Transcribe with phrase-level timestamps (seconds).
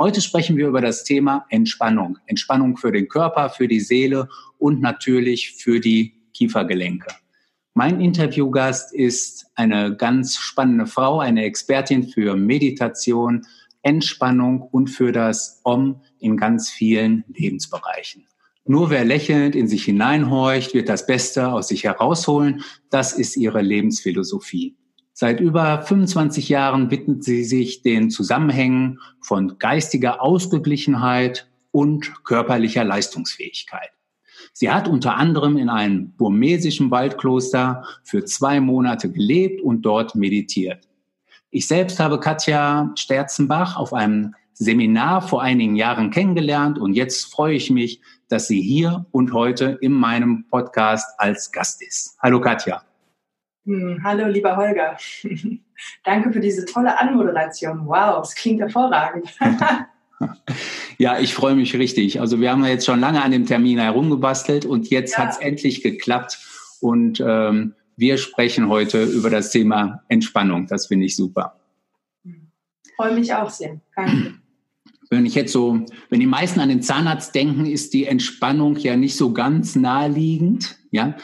[0.00, 2.16] Heute sprechen wir über das Thema Entspannung.
[2.24, 7.08] Entspannung für den Körper, für die Seele und natürlich für die Kiefergelenke.
[7.74, 13.42] Mein Interviewgast ist eine ganz spannende Frau, eine Expertin für Meditation,
[13.82, 18.26] Entspannung und für das Om in ganz vielen Lebensbereichen.
[18.64, 22.64] Nur wer lächelnd in sich hineinhorcht, wird das Beste aus sich herausholen.
[22.88, 24.78] Das ist ihre Lebensphilosophie.
[25.20, 33.90] Seit über 25 Jahren widmet sie sich den Zusammenhängen von geistiger Ausgeglichenheit und körperlicher Leistungsfähigkeit.
[34.54, 40.88] Sie hat unter anderem in einem burmesischen Waldkloster für zwei Monate gelebt und dort meditiert.
[41.50, 47.56] Ich selbst habe Katja Sterzenbach auf einem Seminar vor einigen Jahren kennengelernt und jetzt freue
[47.56, 52.16] ich mich, dass sie hier und heute in meinem Podcast als Gast ist.
[52.22, 52.89] Hallo Katja.
[53.70, 54.96] Hm, hallo lieber Holger.
[56.04, 57.86] Danke für diese tolle Anmoderation.
[57.86, 59.32] Wow, es klingt hervorragend.
[60.98, 62.20] ja, ich freue mich richtig.
[62.20, 65.18] Also wir haben jetzt schon lange an dem Termin herumgebastelt und jetzt ja.
[65.18, 66.40] hat es endlich geklappt
[66.80, 70.66] und ähm, wir sprechen heute über das Thema Entspannung.
[70.66, 71.54] Das finde ich super.
[72.24, 72.50] Hm.
[72.96, 73.80] Freue mich auch sehr.
[73.94, 74.34] Danke
[75.12, 78.96] wenn ich jetzt so, wenn die meisten an den Zahnarzt denken, ist die Entspannung ja
[78.96, 80.78] nicht so ganz naheliegend.
[80.92, 81.16] Ja,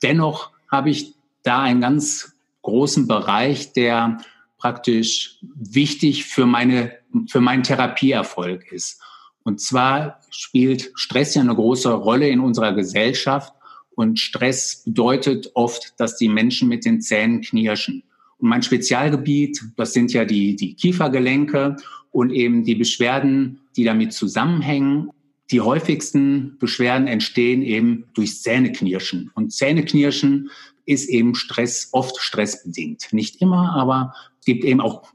[0.00, 4.18] dennoch habe ich da einen ganz großen Bereich, der
[4.58, 6.92] praktisch wichtig für meine,
[7.28, 9.00] für meinen Therapieerfolg ist.
[9.42, 13.52] Und zwar spielt Stress ja eine große Rolle in unserer Gesellschaft.
[13.94, 18.04] Und Stress bedeutet oft, dass die Menschen mit den Zähnen knirschen.
[18.38, 21.76] Und mein Spezialgebiet, das sind ja die, die Kiefergelenke
[22.10, 25.10] und eben die Beschwerden, die damit zusammenhängen.
[25.50, 29.30] Die häufigsten Beschwerden entstehen eben durch Zähneknirschen.
[29.34, 30.50] Und Zähneknirschen
[30.86, 33.12] ist eben Stress, oft stressbedingt.
[33.12, 35.12] Nicht immer, aber gibt eben auch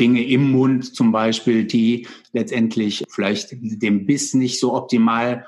[0.00, 5.46] Dinge im Mund zum Beispiel, die letztendlich vielleicht dem Biss nicht so optimal,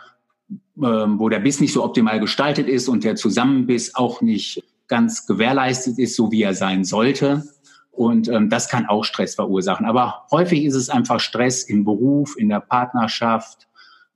[0.49, 5.27] äh, wo der Biss nicht so optimal gestaltet ist und der Zusammenbiss auch nicht ganz
[5.27, 7.45] gewährleistet ist, so wie er sein sollte.
[7.91, 9.87] Und ähm, das kann auch Stress verursachen.
[9.87, 13.67] Aber häufig ist es einfach Stress im Beruf, in der Partnerschaft,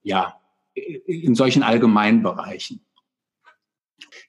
[0.02, 0.34] ja,
[0.74, 2.80] in solchen allgemeinen Bereichen.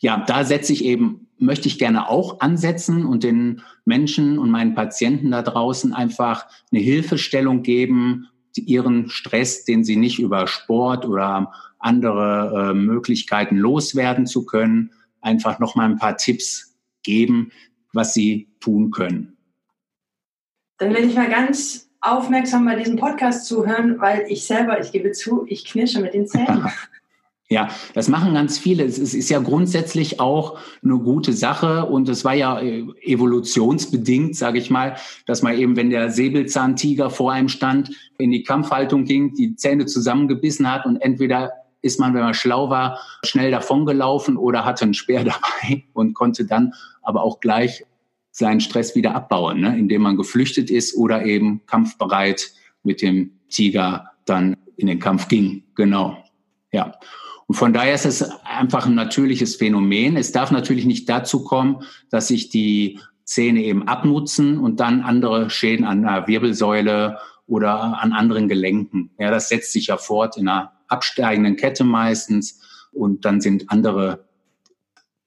[0.01, 4.73] Ja, da setze ich eben, möchte ich gerne auch ansetzen und den Menschen und meinen
[4.73, 11.53] Patienten da draußen einfach eine Hilfestellung geben, ihren Stress, den sie nicht über Sport oder
[11.79, 14.91] andere äh, Möglichkeiten loswerden zu können,
[15.21, 17.51] einfach noch mal ein paar Tipps geben,
[17.93, 19.37] was sie tun können.
[20.79, 25.11] Dann werde ich mal ganz aufmerksam bei diesem Podcast zuhören, weil ich selber, ich gebe
[25.11, 26.65] zu, ich knirsche mit den Zähnen.
[27.51, 28.85] Ja, das machen ganz viele.
[28.85, 34.57] Es ist ja grundsätzlich auch eine gute Sache und es war ja äh, evolutionsbedingt, sage
[34.57, 34.95] ich mal,
[35.25, 39.85] dass man eben, wenn der Säbelzahntiger vor einem stand, in die Kampfhaltung ging, die Zähne
[39.85, 41.51] zusammengebissen hat und entweder
[41.81, 46.45] ist man, wenn man schlau war, schnell davongelaufen oder hatte einen Speer dabei und konnte
[46.45, 47.83] dann aber auch gleich
[48.31, 49.77] seinen Stress wieder abbauen, ne?
[49.77, 52.53] indem man geflüchtet ist oder eben kampfbereit
[52.83, 55.63] mit dem Tiger dann in den Kampf ging.
[55.75, 56.17] Genau.
[56.71, 56.93] Ja.
[57.51, 60.15] Und von daher ist es einfach ein natürliches Phänomen.
[60.15, 65.49] Es darf natürlich nicht dazu kommen, dass sich die Zähne eben abnutzen und dann andere
[65.49, 67.17] Schäden an der Wirbelsäule
[67.47, 69.09] oder an anderen Gelenken.
[69.19, 72.61] Ja, das setzt sich ja fort in einer absteigenden Kette meistens
[72.93, 74.23] und dann sind andere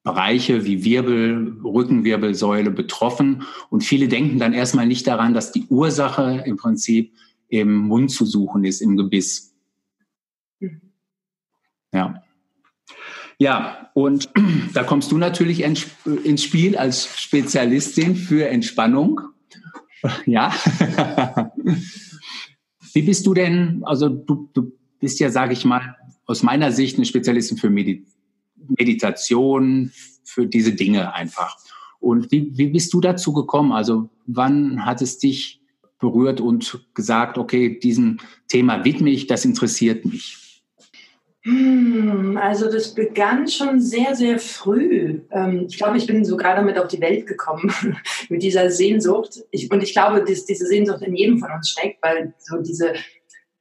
[0.02, 3.42] Bereiche wie Wirbel, Rückenwirbelsäule betroffen.
[3.68, 7.12] Und viele denken dann erstmal nicht daran, dass die Ursache im Prinzip
[7.48, 9.53] im Mund zu suchen ist, im Gebiss.
[11.94, 12.22] Ja.
[13.38, 14.28] Ja, und
[14.74, 19.20] da kommst du natürlich ins Spiel als Spezialistin für Entspannung.
[20.26, 20.54] Ja.
[22.92, 24.70] Wie bist du denn, also du, du
[25.00, 25.96] bist ja, sage ich mal,
[26.26, 28.12] aus meiner Sicht eine Spezialistin für Medizin
[28.78, 29.92] Meditation,
[30.24, 31.56] für diese Dinge einfach.
[32.00, 33.72] Und wie, wie bist du dazu gekommen?
[33.72, 35.60] Also wann hat es dich
[35.98, 38.18] berührt und gesagt, okay, diesem
[38.48, 40.43] Thema widme ich, das interessiert mich?
[41.44, 45.20] Hm, also das begann schon sehr, sehr früh.
[45.30, 47.72] Ähm, ich glaube, ich bin sogar damit auf die Welt gekommen,
[48.28, 49.40] mit dieser Sehnsucht.
[49.70, 52.94] und ich glaube, dass diese Sehnsucht in jedem von uns steckt, weil so diese,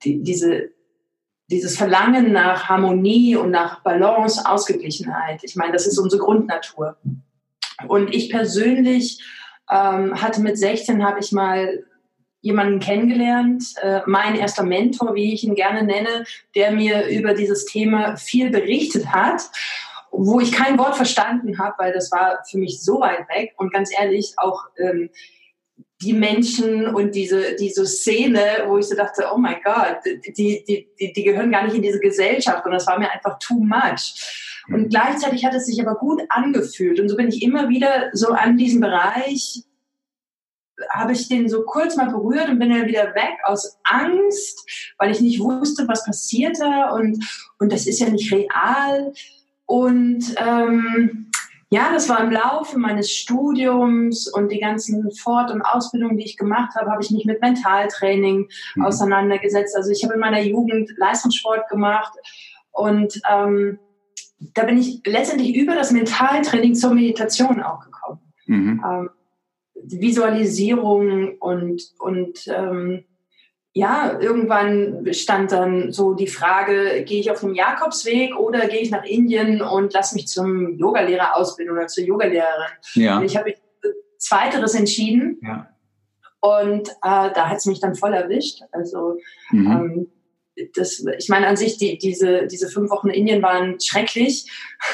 [0.03, 0.69] die, diese
[1.49, 5.41] dieses Verlangen nach Harmonie und nach Balance, Ausgeglichenheit.
[5.43, 6.97] Ich meine, das ist unsere Grundnatur.
[7.87, 9.21] Und ich persönlich
[9.69, 11.83] ähm, hatte mit 16 habe ich mal
[12.43, 16.25] jemanden kennengelernt, äh, mein erster Mentor, wie ich ihn gerne nenne,
[16.55, 19.49] der mir über dieses Thema viel berichtet hat,
[20.11, 23.53] wo ich kein Wort verstanden habe, weil das war für mich so weit weg.
[23.57, 25.09] Und ganz ehrlich auch ähm,
[26.01, 30.89] die Menschen und diese, diese Szene, wo ich so dachte, oh mein Gott, die, die,
[30.99, 32.65] die, die gehören gar nicht in diese Gesellschaft.
[32.65, 34.13] Und das war mir einfach too much.
[34.67, 36.99] Und gleichzeitig hat es sich aber gut angefühlt.
[36.99, 39.63] Und so bin ich immer wieder so an diesem Bereich
[40.93, 45.11] habe ich den so kurz mal berührt und bin dann wieder weg aus Angst, weil
[45.11, 47.23] ich nicht wusste, was passiert da und,
[47.59, 49.11] und das ist ja nicht real.
[49.65, 51.31] Und ähm,
[51.69, 56.37] ja, das war im Laufe meines Studiums und die ganzen Fort- und Ausbildungen, die ich
[56.37, 58.85] gemacht habe, habe ich mich mit Mentaltraining mhm.
[58.85, 59.75] auseinandergesetzt.
[59.75, 62.13] Also ich habe in meiner Jugend Leistungssport gemacht
[62.71, 63.79] und ähm,
[64.53, 68.19] da bin ich letztendlich über das Mentaltraining zur Meditation auch gekommen.
[68.45, 68.83] Mhm.
[68.87, 69.09] Ähm,
[69.85, 73.05] Visualisierung und, und ähm,
[73.75, 78.91] ja, irgendwann stand dann so die Frage, gehe ich auf den Jakobsweg oder gehe ich
[78.91, 82.71] nach Indien und lass mich zum Yogalehrer ausbilden oder zur Yogalehrerin.
[82.93, 83.17] Ja.
[83.17, 83.57] Und ich habe mich
[84.23, 85.39] Zweiteres entschieden.
[85.41, 85.69] Ja.
[86.39, 88.61] Und äh, da hat es mich dann voll erwischt.
[88.71, 89.17] Also
[89.51, 89.71] mhm.
[89.71, 90.07] ähm,
[90.75, 94.49] das, ich meine an sich, die, diese, diese fünf Wochen in Indien waren schrecklich,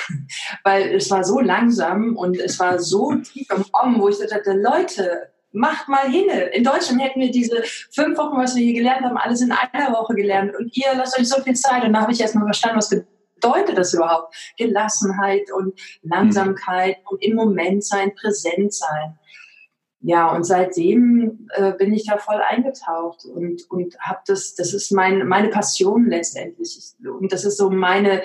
[0.63, 4.53] weil es war so langsam und es war so tief im Om, wo ich dachte,
[4.53, 6.29] Leute, macht mal hin.
[6.53, 9.91] In Deutschland hätten wir diese fünf Wochen, was wir hier gelernt haben, alles in einer
[9.93, 12.45] Woche gelernt und ihr lasst euch so viel Zeit und da habe ich erst mal
[12.45, 14.35] verstanden, was bedeutet das überhaupt?
[14.57, 15.73] Gelassenheit und
[16.03, 19.17] Langsamkeit und im Moment sein, präsent sein
[20.01, 24.91] ja, und seitdem äh, bin ich da voll eingetaucht und, und habe das, das ist
[24.91, 26.77] mein, meine Passion letztendlich.
[26.77, 28.21] Ich, und das ist so meine,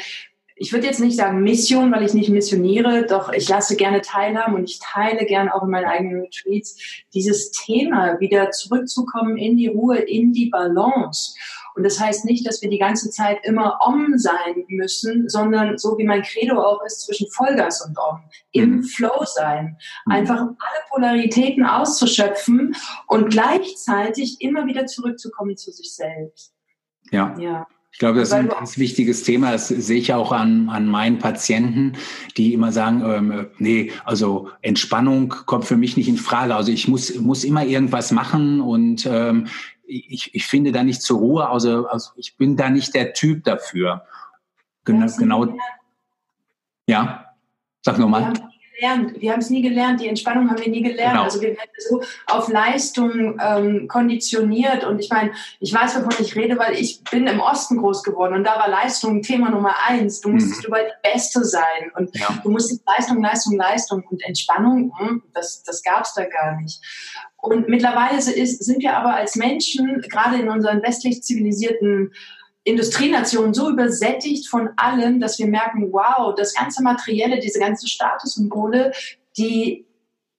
[0.56, 4.54] ich würde jetzt nicht sagen Mission, weil ich nicht missioniere, doch ich lasse gerne teilhaben
[4.54, 9.66] und ich teile gerne auch in meinen eigenen Retreats dieses Thema, wieder zurückzukommen in die
[9.66, 11.34] Ruhe, in die Balance.
[11.74, 15.98] Und das heißt nicht, dass wir die ganze Zeit immer Om sein müssen, sondern so
[15.98, 18.20] wie mein Credo auch ist, zwischen Vollgas und Om,
[18.52, 18.82] im mhm.
[18.84, 19.76] Flow sein.
[20.06, 20.12] Mhm.
[20.12, 22.76] Einfach alle Polaritäten auszuschöpfen
[23.08, 26.52] und gleichzeitig immer wieder zurückzukommen zu sich selbst.
[27.10, 27.36] Ja.
[27.38, 27.66] Ja.
[27.94, 29.52] Ich glaube, das ist ein ganz wichtiges Thema.
[29.52, 31.92] Das sehe ich auch an, an meinen Patienten,
[32.36, 36.56] die immer sagen, ähm, nee, also Entspannung kommt für mich nicht in Frage.
[36.56, 39.46] Also ich muss, muss immer irgendwas machen und ähm,
[39.86, 41.48] ich, ich finde da nicht zur Ruhe.
[41.48, 44.06] Also, also ich bin da nicht der Typ dafür.
[44.84, 45.06] Genau.
[45.16, 45.56] genau
[46.86, 47.34] ja,
[47.82, 48.34] sag nochmal
[48.84, 49.20] gelernt.
[49.20, 50.00] Wir haben es nie gelernt.
[50.00, 51.12] Die Entspannung haben wir nie gelernt.
[51.12, 51.24] Genau.
[51.24, 54.84] Also wir werden so auf Leistung ähm, konditioniert.
[54.84, 58.34] Und ich meine, ich weiß, wovon ich rede, weil ich bin im Osten groß geworden
[58.34, 60.20] und da war Leistung Thema Nummer eins.
[60.20, 60.66] Du musstest mhm.
[60.68, 62.28] überall die Beste sein und ja.
[62.42, 64.92] du musstest Leistung, Leistung, Leistung und Entspannung.
[64.98, 66.80] Hm, das, das gab es da gar nicht.
[67.44, 72.12] Und mittlerweile ist, sind wir aber als Menschen, gerade in unseren westlich zivilisierten
[72.64, 78.92] Industrienationen so übersättigt von allem, dass wir merken, wow, das ganze Materielle, diese ganzen Statussymbole,
[79.36, 79.84] die,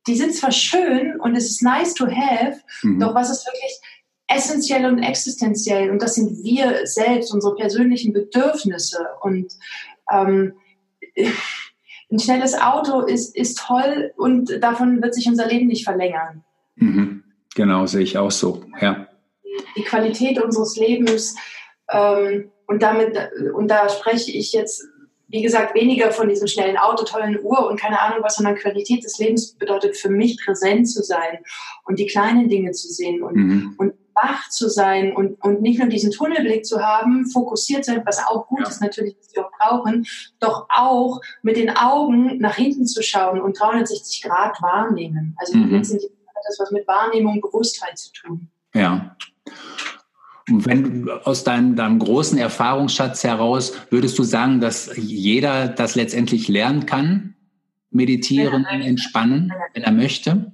[0.07, 2.99] die sind zwar schön und es ist nice to have, mhm.
[2.99, 3.79] doch was ist wirklich
[4.27, 5.91] essentiell und existenziell?
[5.91, 9.05] Und das sind wir selbst, unsere persönlichen Bedürfnisse.
[9.21, 9.53] Und
[10.11, 10.53] ähm,
[12.11, 16.43] ein schnelles Auto ist, ist toll und davon wird sich unser Leben nicht verlängern.
[16.75, 17.23] Mhm.
[17.55, 19.07] Genau, sehe ich auch so, ja.
[19.77, 21.35] Die Qualität unseres Lebens
[21.89, 23.17] ähm, und damit,
[23.53, 24.83] und da spreche ich jetzt,
[25.27, 29.03] wie gesagt, weniger von diesem schnellen Auto, tollen Uhr und keine Ahnung was, sondern Qualität
[29.03, 31.39] des Lebens bedeutet für mich präsent zu sein
[31.85, 33.75] und die kleinen Dinge zu sehen und, mhm.
[33.77, 38.25] und wach zu sein und, und nicht nur diesen Tunnelblick zu haben, fokussiert sein, was
[38.25, 38.67] auch gut ja.
[38.67, 40.05] ist natürlich, was wir auch brauchen,
[40.39, 45.35] doch auch mit den Augen nach hinten zu schauen und 360 Grad wahrnehmen.
[45.37, 45.71] Also mhm.
[45.71, 48.49] letztendlich hat das was mit Wahrnehmung, Bewusstheit zu tun.
[48.73, 49.15] Ja.
[50.49, 56.47] Und wenn aus deinem, deinem großen Erfahrungsschatz heraus, würdest du sagen, dass jeder das letztendlich
[56.47, 57.35] lernen kann?
[57.89, 60.51] Meditieren, wenn entspannen, wenn er möchte?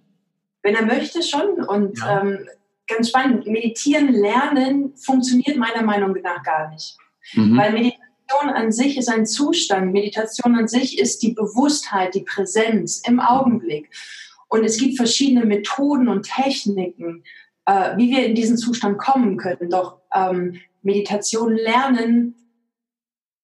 [0.63, 1.63] Wenn er möchte schon.
[1.65, 2.21] Und ja.
[2.21, 2.47] ähm,
[2.87, 6.97] ganz spannend, meditieren, lernen funktioniert meiner Meinung nach gar nicht.
[7.33, 7.57] Mhm.
[7.57, 9.91] Weil Meditation an sich ist ein Zustand.
[9.91, 13.89] Meditation an sich ist die Bewusstheit, die Präsenz im Augenblick.
[14.51, 17.23] Und es gibt verschiedene Methoden und Techniken,
[17.65, 19.69] äh, wie wir in diesen Zustand kommen können.
[19.69, 22.35] Doch ähm, Meditation lernen,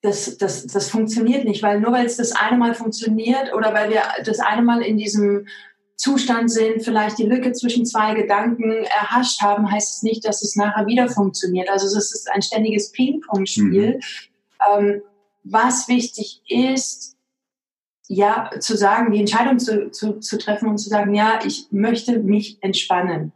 [0.01, 3.89] das, das, das funktioniert nicht, weil nur weil es das eine Mal funktioniert oder weil
[3.89, 5.47] wir das eine Mal in diesem
[5.95, 10.57] Zustand sind, vielleicht die Lücke zwischen zwei Gedanken erhascht haben, heißt es nicht, dass es
[10.57, 11.69] nachher wieder funktioniert.
[11.69, 13.95] Also es ist ein ständiges Ping-Pong-Spiel.
[13.95, 14.77] Mhm.
[14.77, 15.01] Ähm,
[15.45, 17.16] was wichtig ist,
[18.07, 22.19] ja, zu sagen, die Entscheidung zu, zu, zu treffen und zu sagen, ja, ich möchte
[22.19, 23.33] mich entspannen.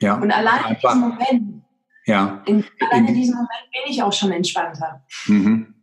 [0.00, 0.14] Ja.
[0.14, 1.62] Und allein in diesem Moment,
[2.06, 2.42] ja.
[2.46, 5.04] in, allein in diesem Moment bin ich auch schon entspannter.
[5.26, 5.74] Mhm.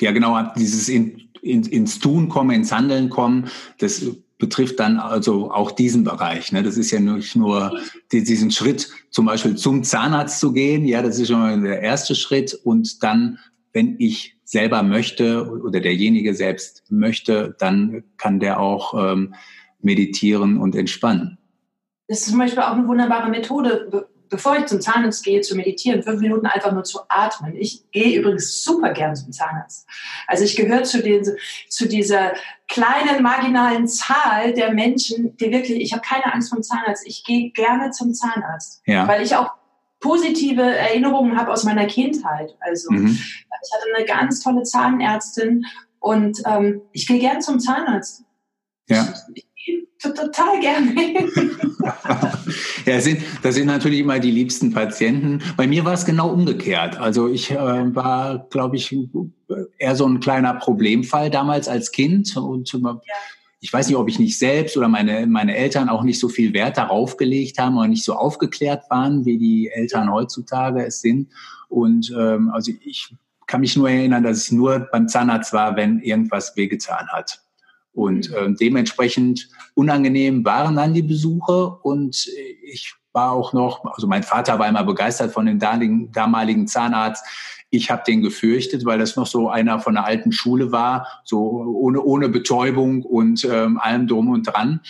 [0.00, 4.04] Ja, genau, dieses in, in, ins Tun kommen, ins Handeln kommen, das
[4.38, 6.52] betrifft dann also auch diesen Bereich.
[6.52, 6.62] Ne?
[6.62, 7.78] Das ist ja nicht nur
[8.12, 10.84] diesen Schritt, zum Beispiel zum Zahnarzt zu gehen.
[10.84, 12.52] Ja, das ist schon mal der erste Schritt.
[12.52, 13.38] Und dann,
[13.72, 19.34] wenn ich selber möchte oder derjenige selbst möchte, dann kann der auch ähm,
[19.80, 21.38] meditieren und entspannen.
[22.08, 26.04] Das ist zum Beispiel auch eine wunderbare Methode, bevor ich zum Zahnarzt gehe, zu meditieren,
[26.04, 27.56] fünf Minuten einfach nur zu atmen.
[27.56, 29.88] Ich gehe übrigens super gern zum Zahnarzt.
[30.28, 31.24] Also ich gehöre zu, den,
[31.68, 32.32] zu dieser
[32.68, 37.04] kleinen marginalen Zahl der Menschen, die wirklich, ich habe keine Angst vom Zahnarzt.
[37.06, 39.08] Ich gehe gerne zum Zahnarzt, ja.
[39.08, 39.50] weil ich auch
[40.00, 42.56] positive Erinnerungen habe aus meiner Kindheit.
[42.60, 43.10] Also mhm.
[43.10, 45.64] ich hatte eine ganz tolle Zahnärztin
[45.98, 48.24] und ähm, ich gehe gern zum Zahnarzt.
[48.88, 49.12] Ja.
[49.34, 50.94] Ich, ich total gerne.
[52.86, 55.42] ja, das sind, das sind natürlich immer die liebsten Patienten.
[55.56, 56.98] Bei mir war es genau umgekehrt.
[56.98, 58.94] Also ich äh, war, glaube ich,
[59.78, 62.36] eher so ein kleiner Problemfall damals als Kind.
[62.36, 63.00] Und ja.
[63.66, 66.54] Ich weiß nicht, ob ich nicht selbst oder meine, meine Eltern auch nicht so viel
[66.54, 71.32] Wert darauf gelegt haben oder nicht so aufgeklärt waren, wie die Eltern heutzutage es sind.
[71.68, 73.12] Und ähm, also ich
[73.48, 77.42] kann mich nur erinnern, dass ich nur beim Zahnarzt war, wenn irgendwas wehgetan hat.
[77.92, 82.28] Und äh, dementsprechend unangenehm waren dann die Besuche und
[82.62, 87.24] ich war auch noch, also mein Vater war immer begeistert von dem damaligen, Zahnarzt.
[87.70, 91.40] Ich habe den gefürchtet, weil das noch so einer von der alten Schule war, so
[91.40, 94.80] ohne, ohne Betäubung und ähm, allem drum und dran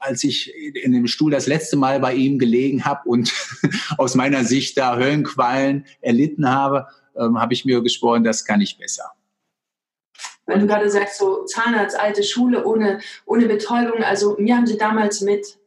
[0.00, 3.32] als ich in dem Stuhl das letzte Mal bei ihm gelegen habe und
[3.98, 8.78] aus meiner Sicht da Höllenqualen erlitten habe, ähm, habe ich mir geschworen, das kann ich
[8.78, 9.10] besser.
[10.46, 14.04] Weil du gerade sagst, so Zahnarzt, alte Schule ohne, ohne Betäubung.
[14.04, 15.58] Also mir haben sie damals mit,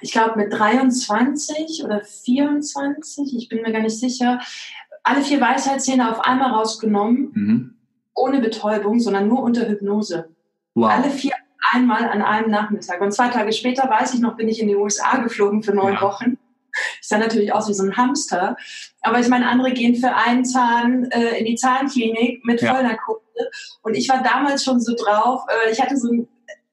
[0.00, 4.40] ich glaube mit 23 oder 24, ich bin mir gar nicht sicher,
[5.02, 7.74] alle vier Weisheitszähne auf einmal rausgenommen, mhm.
[8.14, 10.28] ohne Betäubung, sondern nur unter Hypnose.
[10.74, 10.90] Wow.
[10.90, 11.32] Alle vier
[11.72, 13.00] einmal an einem Nachmittag.
[13.00, 15.94] Und zwei Tage später, weiß ich noch, bin ich in die USA geflogen für neun
[15.94, 16.02] ja.
[16.02, 16.38] Wochen.
[17.00, 18.56] Ich sah natürlich aus wie so ein Hamster.
[19.00, 22.74] Aber ich meine, andere gehen für einen Zahn äh, in die Zahnklinik mit ja.
[22.74, 23.20] Vollnarkose.
[23.82, 25.42] Und ich war damals schon so drauf.
[25.48, 26.28] Äh, ich hatte so ein,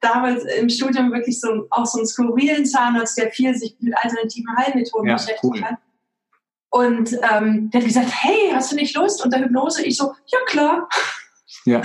[0.06, 4.56] damals im Studium wirklich so auch so einen skurrilen Zahnarzt, der viel sich mit alternativen
[4.56, 5.62] Heilmethoden ja, beschäftigt cool.
[5.62, 5.78] hat.
[6.70, 9.24] Und ähm, der hat gesagt, hey, hast du nicht Lust?
[9.24, 10.90] unter Hypnose, ich so, ja klar.
[11.66, 11.82] Ja.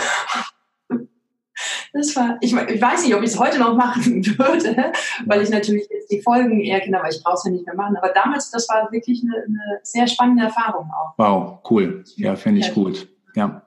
[1.92, 4.92] Das war, ich, ich weiß nicht, ob ich es heute noch machen würde,
[5.26, 7.74] weil ich natürlich jetzt die Folgen eher kenne, aber ich brauche es ja nicht mehr
[7.74, 7.96] machen.
[7.96, 11.14] Aber damals, das war wirklich eine, eine sehr spannende Erfahrung auch.
[11.16, 12.04] Wow, cool.
[12.16, 12.74] Ja, finde ich ja.
[12.74, 13.08] gut.
[13.34, 13.62] Ja.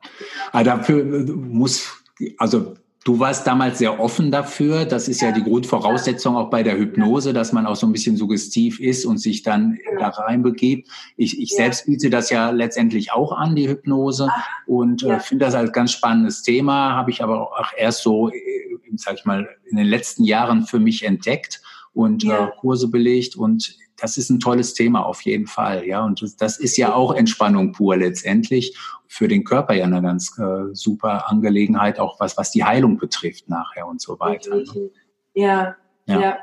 [0.52, 1.90] Aber dafür muss,
[2.38, 4.86] also Du warst damals sehr offen dafür.
[4.86, 7.92] Das ist ja, ja die Grundvoraussetzung auch bei der Hypnose, dass man auch so ein
[7.92, 10.00] bisschen suggestiv ist und sich dann genau.
[10.00, 10.88] da reinbegibt.
[11.18, 11.58] Ich, ich ja.
[11.58, 15.18] selbst biete das ja letztendlich auch an, die Hypnose, Ach, und äh, ja.
[15.18, 16.96] äh, finde das als ganz spannendes Thema.
[16.96, 18.34] Habe ich aber auch erst so, äh,
[18.96, 21.62] sag ich mal, in den letzten Jahren für mich entdeckt
[21.94, 26.04] und äh, Kurse belegt und das ist ein tolles Thema auf jeden Fall, ja.
[26.04, 30.38] Und das, das ist ja auch Entspannung pur letztendlich für den Körper ja eine ganz
[30.40, 34.56] äh, super Angelegenheit, auch was, was die Heilung betrifft nachher und so weiter.
[34.56, 34.64] Ne?
[35.36, 36.38] Ja, ja, ja.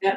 [0.00, 0.12] ja.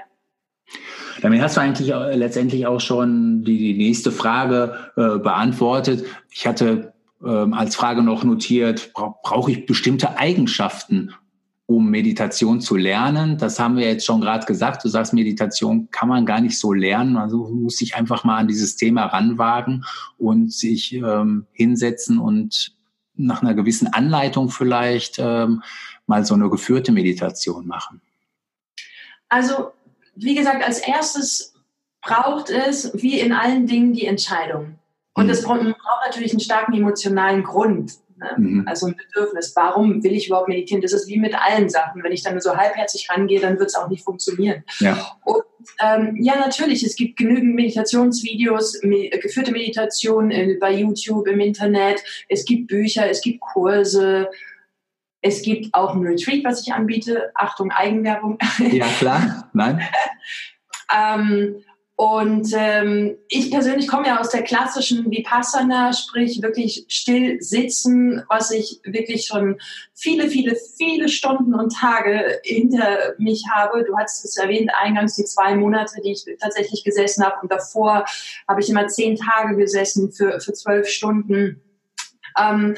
[1.22, 6.06] Damit hast du eigentlich letztendlich auch schon die, die nächste Frage äh, beantwortet.
[6.32, 6.94] Ich hatte
[7.26, 11.14] ähm, als Frage noch notiert, bra brauche ich bestimmte Eigenschaften,
[11.68, 13.38] um Meditation zu lernen.
[13.38, 14.84] Das haben wir jetzt schon gerade gesagt.
[14.84, 17.18] Du sagst, Meditation kann man gar nicht so lernen.
[17.18, 19.84] Also muss sich einfach mal an dieses Thema ranwagen
[20.18, 22.74] und sich ähm, hinsetzen und
[23.16, 25.62] nach einer gewissen Anleitung vielleicht ähm,
[26.06, 28.02] mal so eine geführte Meditation machen.
[29.28, 29.72] Also,
[30.16, 31.54] wie gesagt, als erstes
[32.02, 34.80] braucht es, wie in allen Dingen, die Entscheidung.
[35.14, 35.74] Und es hm.
[35.74, 37.94] braucht natürlich einen starken emotionalen Grund.
[38.18, 38.32] Ne?
[38.38, 38.68] Mhm.
[38.68, 39.54] Also ein Bedürfnis.
[39.56, 40.82] Warum will ich überhaupt meditieren?
[40.82, 42.04] Das ist wie mit allen Sachen.
[42.04, 44.64] Wenn ich dann nur so halbherzig rangehe, dann wird es auch nicht funktionieren.
[44.80, 45.18] Ja.
[45.24, 45.44] Und
[45.82, 52.04] ähm, ja, natürlich, es gibt genügend Meditationsvideos, me geführte Meditation äh, bei YouTube, im Internet.
[52.30, 54.30] Es gibt Bücher, es gibt Kurse.
[55.22, 57.32] Es gibt auch ein Retreat, was ich anbiete.
[57.36, 58.38] Achtung, Eigenwerbung.
[58.72, 59.50] Ja, klar.
[59.54, 59.82] Nein.
[60.96, 61.64] ähm,
[62.00, 68.52] Und ähm, ich persönlich komme ja aus der klassischen Vipassana, sprich wirklich still sitzen, was
[68.52, 69.60] ich wirklich schon
[69.96, 73.84] viele, viele, viele Stunden und Tage hinter mich habe.
[73.84, 77.38] Du hast es erwähnt, eingangs die zwei Monate, die ich tatsächlich gesessen habe.
[77.42, 78.06] Und davor
[78.48, 81.64] habe ich immer zehn Tage gesessen für, für zwölf Stunden.
[82.40, 82.76] Ähm,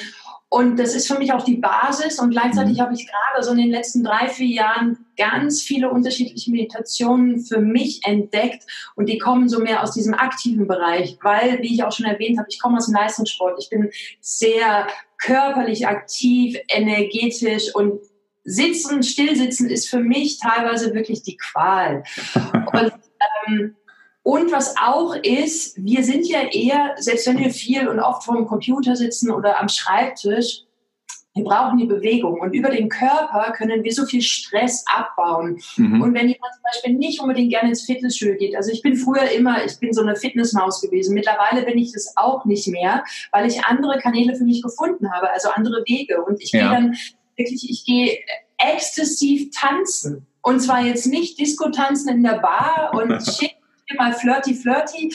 [0.52, 2.20] und das ist für mich auch die Basis.
[2.20, 2.82] Und gleichzeitig mhm.
[2.82, 7.60] habe ich gerade so in den letzten drei, vier Jahren ganz viele unterschiedliche Meditationen für
[7.60, 8.64] mich entdeckt.
[8.96, 12.40] Und die kommen so mehr aus diesem aktiven Bereich, weil, wie ich auch schon erwähnt
[12.40, 13.60] habe, ich komme aus dem Leistungssport.
[13.62, 13.92] Ich bin
[14.22, 14.88] sehr
[15.20, 18.00] körperlich aktiv, energetisch und
[18.46, 22.04] Sitzen, Stillsitzen ist für mich teilweise wirklich die Qual.
[22.74, 22.94] Und
[23.48, 23.76] ähm,
[24.24, 28.36] und was auch ist, wir sind ja eher, selbst wenn wir viel und oft vor
[28.36, 30.64] dem Computer sitzen oder am Schreibtisch,
[31.36, 35.62] wir brauchen die Bewegung und über den Körper können wir so viel Stress abbauen.
[35.78, 36.02] Mhm.
[36.02, 39.30] Und wenn jemand zum Beispiel nicht unbedingt gerne ins Fitnessstudio geht, also ich bin früher
[39.32, 41.14] immer, ich bin so eine Fitnessmaus gewesen.
[41.14, 45.32] Mittlerweile bin ich das auch nicht mehr, weil ich andere Kanäle für mich gefunden habe,
[45.32, 46.22] also andere Wege.
[46.24, 46.62] Und ich ja.
[46.62, 46.98] gehe dann
[47.38, 48.20] wirklich, ich gehe
[48.58, 50.26] exzessiv tanzen.
[50.42, 53.59] Und zwar jetzt nicht Disco tanzen in der Bar und schick
[53.98, 55.14] mal flirty, flirty,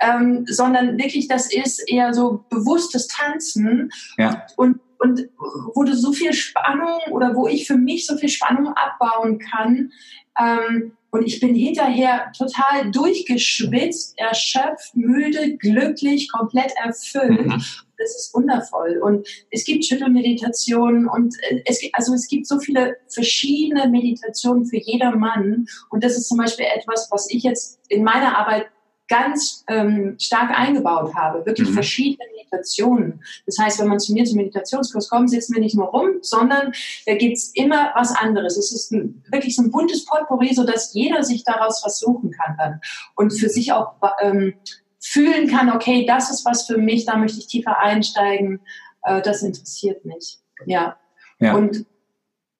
[0.00, 3.90] ähm, sondern wirklich, das ist eher so bewusstes Tanzen.
[4.18, 4.46] Ja.
[4.56, 5.28] Und, und
[5.74, 9.92] wo du so viel Spannung oder wo ich für mich so viel Spannung abbauen kann.
[10.38, 17.46] Ähm, und ich bin hinterher total durchgeschwitzt, erschöpft, müde, glücklich, komplett erfüllt.
[17.46, 17.62] Mhm
[18.00, 19.00] das ist wundervoll.
[19.02, 24.66] Und es gibt Schüttelmeditationen und äh, es gibt, also es gibt so viele verschiedene Meditationen
[24.66, 25.66] für jedermann.
[25.90, 28.66] Und das ist zum Beispiel etwas, was ich jetzt in meiner Arbeit
[29.10, 31.74] ganz ähm, stark eingebaut habe, wirklich mhm.
[31.74, 33.20] verschiedene Meditationen.
[33.44, 36.72] Das heißt, wenn man zu mir zum Meditationskurs kommt, sitzen wir nicht nur rum, sondern
[37.06, 38.56] da gibt's immer was anderes.
[38.56, 42.30] Es ist ein, wirklich so ein buntes Potpourri, so dass jeder sich daraus was suchen
[42.30, 42.80] kann dann
[43.16, 44.54] und für sich auch ähm,
[45.00, 48.60] fühlen kann, okay, das ist was für mich, da möchte ich tiefer einsteigen,
[49.02, 50.38] äh, das interessiert mich.
[50.66, 50.96] Ja.
[51.38, 51.54] ja.
[51.54, 51.86] Und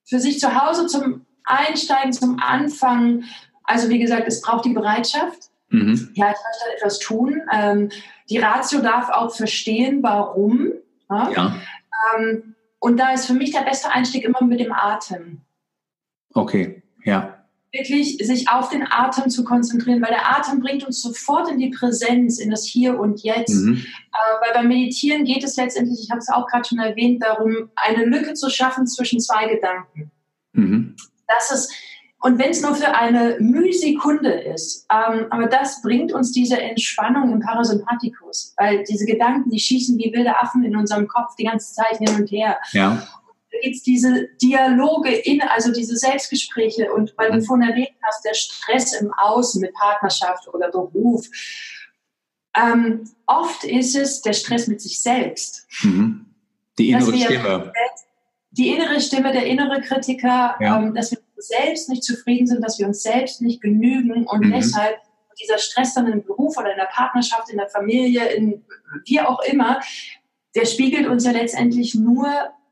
[0.04, 3.24] für sich zu Hause zum Einsteigen, zum Anfang,
[3.62, 5.50] also wie gesagt, es braucht die Bereitschaft.
[5.68, 6.10] Mhm.
[6.14, 7.42] Ja, ich möchte etwas tun.
[7.52, 7.90] Ähm,
[8.28, 10.72] die Ratio darf auch verstehen, warum.
[11.08, 11.30] Ja.
[11.30, 11.56] ja.
[12.16, 15.42] Ähm, und da ist für mich der beste Einstieg immer mit dem Atem.
[16.32, 17.39] Okay, ja
[17.72, 21.70] wirklich sich auf den Atem zu konzentrieren, weil der Atem bringt uns sofort in die
[21.70, 23.54] Präsenz, in das Hier und Jetzt.
[23.54, 23.76] Mhm.
[23.76, 27.70] Äh, weil beim Meditieren geht es letztendlich, ich habe es auch gerade schon erwähnt, darum,
[27.76, 30.10] eine Lücke zu schaffen zwischen zwei Gedanken.
[30.52, 30.96] Mhm.
[31.28, 31.72] Das ist,
[32.22, 37.32] und wenn es nur für eine Mühsekunde ist, ähm, aber das bringt uns diese Entspannung
[37.32, 41.72] im Parasympathikus, weil diese Gedanken, die schießen wie wilde Affen in unserem Kopf die ganze
[41.72, 42.58] Zeit hin und her.
[42.72, 43.06] Ja
[43.60, 47.42] gibt es diese Dialoge in, also diese Selbstgespräche und weil du mhm.
[47.42, 51.26] vorhin erwähnt hast, der Stress im Außen mit Partnerschaft oder Beruf.
[52.56, 55.66] Ähm, oft ist es der Stress mit sich selbst.
[55.82, 56.26] Mhm.
[56.78, 57.72] Die innere Stimme.
[58.52, 60.78] Die innere Stimme, der innere Kritiker, ja.
[60.78, 64.52] ähm, dass wir selbst nicht zufrieden sind, dass wir uns selbst nicht genügen und mhm.
[64.52, 64.98] deshalb
[65.40, 68.64] dieser Stress dann im Beruf oder in der Partnerschaft, in der Familie, in
[69.06, 69.80] wie auch immer,
[70.54, 72.26] der spiegelt uns ja letztendlich nur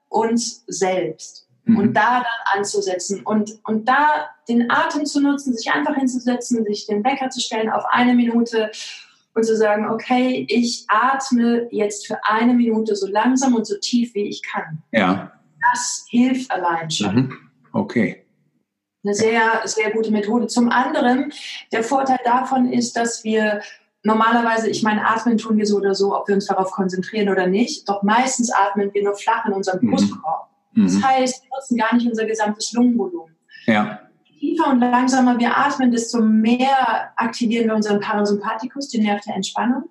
[0.09, 1.49] uns selbst.
[1.65, 1.77] Mhm.
[1.77, 6.87] Und da dann anzusetzen und, und da den Atem zu nutzen, sich einfach hinzusetzen, sich
[6.87, 8.71] den Wecker zu stellen auf eine Minute
[9.35, 14.15] und zu sagen, okay, ich atme jetzt für eine Minute so langsam und so tief,
[14.15, 14.83] wie ich kann.
[14.93, 15.33] Ja.
[15.73, 17.15] Das hilft allein schon.
[17.15, 17.39] Mhm.
[17.73, 18.25] Okay.
[19.05, 20.49] Eine sehr, sehr gute Methode.
[20.49, 21.33] Zum anderen,
[21.73, 23.61] der Vorteil davon ist, dass wir
[24.03, 27.47] normalerweise, ich meine, atmen tun wir so oder so, ob wir uns darauf konzentrieren oder
[27.47, 27.89] nicht.
[27.89, 29.91] Doch meistens atmen wir nur flach in unserem mhm.
[29.91, 30.49] Brustkorb.
[30.73, 30.85] Mhm.
[30.85, 33.35] Das heißt, wir nutzen gar nicht unser gesamtes Lungenvolumen.
[33.67, 34.01] Ja.
[34.25, 39.35] Je tiefer und langsamer wir atmen, desto mehr aktivieren wir unseren Parasympathikus, den Nerv der
[39.35, 39.85] Entspannung.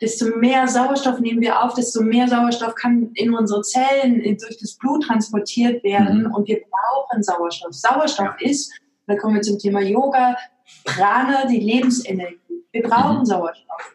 [0.00, 4.74] Desto mehr Sauerstoff nehmen wir auf, desto mehr Sauerstoff kann in unsere Zellen durch das
[4.74, 6.34] Blut transportiert werden mhm.
[6.34, 7.72] und wir brauchen Sauerstoff.
[7.72, 8.50] Sauerstoff ja.
[8.50, 8.74] ist,
[9.06, 10.36] da kommen wir zum Thema Yoga,
[10.84, 12.45] Prana, die Lebensenergie.
[12.76, 13.26] Wir brauchen mhm.
[13.26, 13.94] Sauerstoff.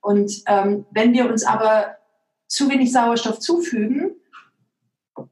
[0.00, 1.96] Und ähm, wenn wir uns aber
[2.48, 4.16] zu wenig Sauerstoff zufügen,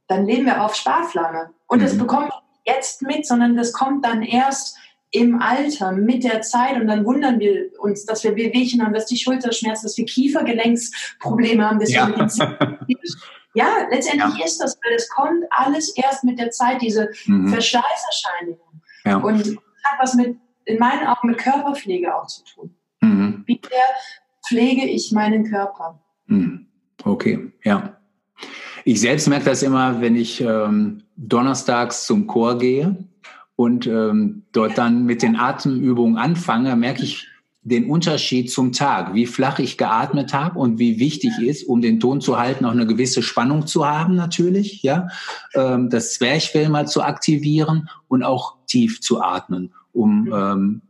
[0.09, 1.51] dann leben wir auf Sparflamme.
[1.67, 1.99] Und das mhm.
[1.99, 4.77] bekommen wir jetzt mit, sondern das kommt dann erst
[5.11, 6.81] im Alter, mit der Zeit.
[6.81, 10.05] Und dann wundern wir uns, dass wir Wehwehchen haben, dass die Schulter schmerzt, dass wir
[10.05, 11.79] Kiefergelenksprobleme haben.
[11.79, 12.09] Dass ja.
[12.09, 12.97] Wir
[13.55, 14.45] ja, letztendlich ja.
[14.45, 17.49] ist das, weil es kommt alles erst mit der Zeit, diese mhm.
[17.49, 18.83] Verschleißerscheinungen.
[19.05, 19.17] Ja.
[19.19, 22.74] Und hat was mit, in meinen Augen, mit Körperpflege auch zu tun.
[23.47, 23.61] Wie
[24.47, 26.01] pflege ich meinen Körper?
[26.27, 26.67] Mhm.
[27.03, 27.97] Okay, ja.
[28.85, 32.97] Ich selbst merke das immer, wenn ich ähm, donnerstags zum Chor gehe
[33.57, 37.29] und ähm, dort dann mit den Atemübungen anfange, merke ich,
[37.65, 41.99] den Unterschied zum Tag, wie flach ich geatmet habe und wie wichtig ist, um den
[41.99, 45.09] Ton zu halten, auch eine gewisse Spannung zu haben natürlich, ja,
[45.55, 50.83] ähm, das Zwerchfell mal zu aktivieren und auch tief zu atmen, um ähm,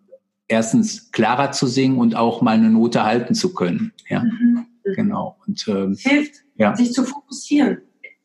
[0.54, 4.66] erstens klarer zu singen und auch mal eine Note halten zu können, ja, mhm.
[4.84, 5.36] genau.
[5.46, 6.76] Und ähm, hilft, ja.
[6.76, 7.78] sich zu fokussieren,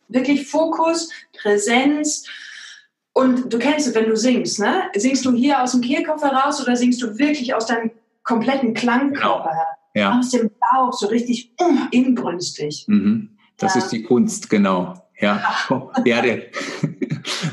[0.07, 1.09] wirklich Fokus,
[1.41, 2.25] Präsenz.
[3.13, 4.83] Und du kennst es, wenn du singst, ne?
[4.95, 7.91] Singst du hier aus dem Kehlkopf heraus oder singst du wirklich aus deinem
[8.23, 9.49] kompletten Klangkörper
[9.93, 10.09] genau.
[10.11, 10.19] Ja.
[10.19, 12.85] Aus dem Bauch, so richtig uh, inbrünstig.
[12.87, 13.37] Mhm.
[13.57, 13.81] Das ja.
[13.81, 14.93] ist die Kunst, genau.
[15.19, 15.43] Ja,
[16.05, 16.43] ja der,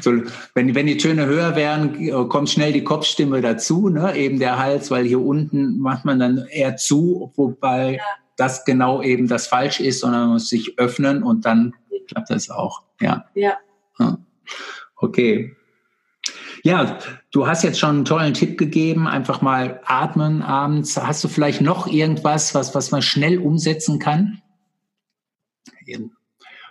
[0.00, 0.12] so,
[0.54, 4.16] wenn, wenn die Töne höher werden, kommt schnell die Kopfstimme dazu, ne?
[4.16, 8.02] eben der Hals, weil hier unten macht man dann eher zu, wobei ja.
[8.36, 11.74] das genau eben das falsch ist, sondern man muss sich öffnen und dann
[12.08, 12.82] klappt das auch.
[13.00, 13.24] Ja.
[13.34, 13.58] Ja.
[14.96, 15.54] Okay.
[16.64, 16.98] Ja,
[17.30, 20.96] du hast jetzt schon einen tollen Tipp gegeben, einfach mal atmen abends.
[20.96, 24.42] Hast du vielleicht noch irgendwas, was, was man schnell umsetzen kann?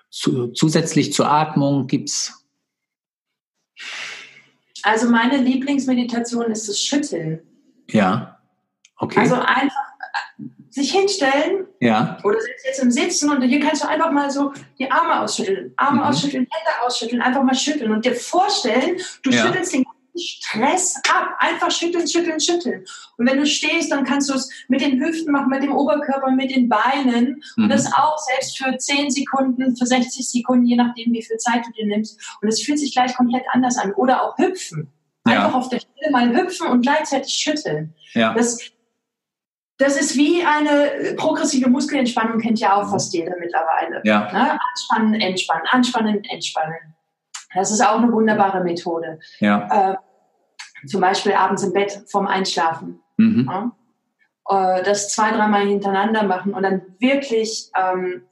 [0.09, 2.44] Zu, zusätzlich zur Atmung gibt's
[4.83, 7.41] also meine Lieblingsmeditation ist das Schütteln.
[7.89, 8.39] Ja.
[8.97, 9.19] Okay.
[9.19, 9.85] Also einfach
[10.75, 11.67] sich hinstellen.
[11.79, 12.17] Ja.
[12.23, 16.01] Oder jetzt im Sitzen und hier kannst du einfach mal so die Arme ausschütteln, Arme
[16.01, 16.07] mhm.
[16.07, 19.45] ausschütteln, Hände ausschütteln, einfach mal schütteln und dir vorstellen, du ja.
[19.45, 19.85] schüttelst den
[20.17, 21.36] Stress ab.
[21.39, 22.86] Einfach schütteln, schütteln, schütteln.
[23.17, 26.32] Und wenn du stehst, dann kannst du es mit den Hüften machen, mit dem Oberkörper,
[26.32, 27.41] mit den Beinen.
[27.56, 27.63] Mhm.
[27.63, 31.65] Und das auch selbst für 10 Sekunden, für 60 Sekunden, je nachdem, wie viel Zeit
[31.65, 32.19] du dir nimmst.
[32.41, 33.93] Und es fühlt sich gleich komplett anders an.
[33.93, 34.91] Oder auch hüpfen.
[35.23, 35.58] Einfach ja.
[35.58, 37.95] auf der Stelle mal hüpfen und gleichzeitig schütteln.
[38.13, 38.34] Ja.
[38.34, 38.60] Das,
[39.78, 44.01] das ist wie eine progressive Muskelentspannung, kennt ja auch fast jeder mittlerweile.
[44.06, 44.32] Ja.
[44.32, 44.60] Ne?
[44.69, 46.94] Anspannen, entspannen, anspannen, entspannen.
[47.55, 49.19] Das ist auch eine wunderbare Methode.
[49.39, 49.93] Ja.
[49.93, 52.99] Äh, zum Beispiel abends im Bett vorm Einschlafen.
[53.17, 53.49] Mhm.
[53.49, 53.71] Ja?
[54.77, 58.23] Äh, das zwei, dreimal hintereinander machen und dann wirklich ähm,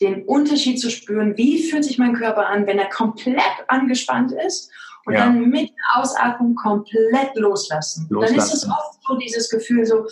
[0.00, 4.70] den Unterschied zu spüren, wie fühlt sich mein Körper an, wenn er komplett angespannt ist
[5.06, 5.20] und ja.
[5.20, 8.06] dann mit Ausatmung komplett loslassen.
[8.10, 8.36] loslassen.
[8.36, 10.06] Dann ist es oft so dieses Gefühl so,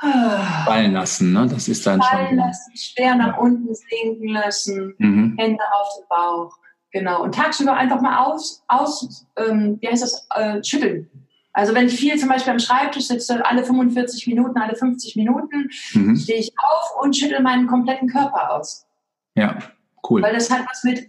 [0.00, 1.46] fallen lassen, ne?
[1.48, 2.36] Das ist dann fallen schon.
[2.36, 3.38] lassen, schwer nach ja.
[3.38, 5.36] unten sinken lassen, mhm.
[5.36, 6.56] Hände auf den Bauch.
[6.92, 7.22] Genau.
[7.22, 11.10] Und tagsüber einfach mal aus, aus ähm, wie heißt das, äh, schütteln.
[11.52, 15.68] Also wenn ich viel zum Beispiel am Schreibtisch sitze, alle 45 Minuten, alle 50 Minuten,
[15.92, 16.16] mhm.
[16.16, 18.86] stehe ich auf und schüttel meinen kompletten Körper aus.
[19.34, 19.58] Ja,
[20.08, 20.22] cool.
[20.22, 21.08] Weil das hat was mit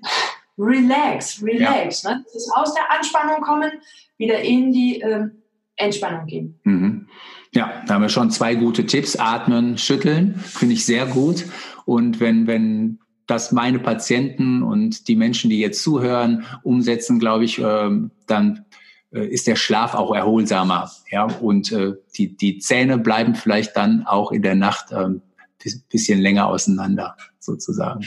[0.58, 2.04] Relax, Relax.
[2.04, 2.16] Ja.
[2.16, 2.24] Ne?
[2.26, 3.72] Das ist aus der Anspannung kommen,
[4.18, 5.44] wieder in die ähm,
[5.76, 6.60] Entspannung gehen.
[6.64, 7.08] Mhm.
[7.54, 9.16] Ja, da haben wir schon zwei gute Tipps.
[9.16, 11.46] Atmen, schütteln, finde ich sehr gut.
[11.86, 17.60] Und wenn, wenn das meine Patienten und die Menschen, die jetzt zuhören, umsetzen, glaube ich,
[17.60, 18.66] ähm, dann
[19.12, 20.92] äh, ist der Schlaf auch erholsamer.
[21.12, 25.22] Ja, und äh, die, die Zähne bleiben vielleicht dann auch in der Nacht ein
[25.64, 28.06] ähm, bisschen länger auseinander, sozusagen.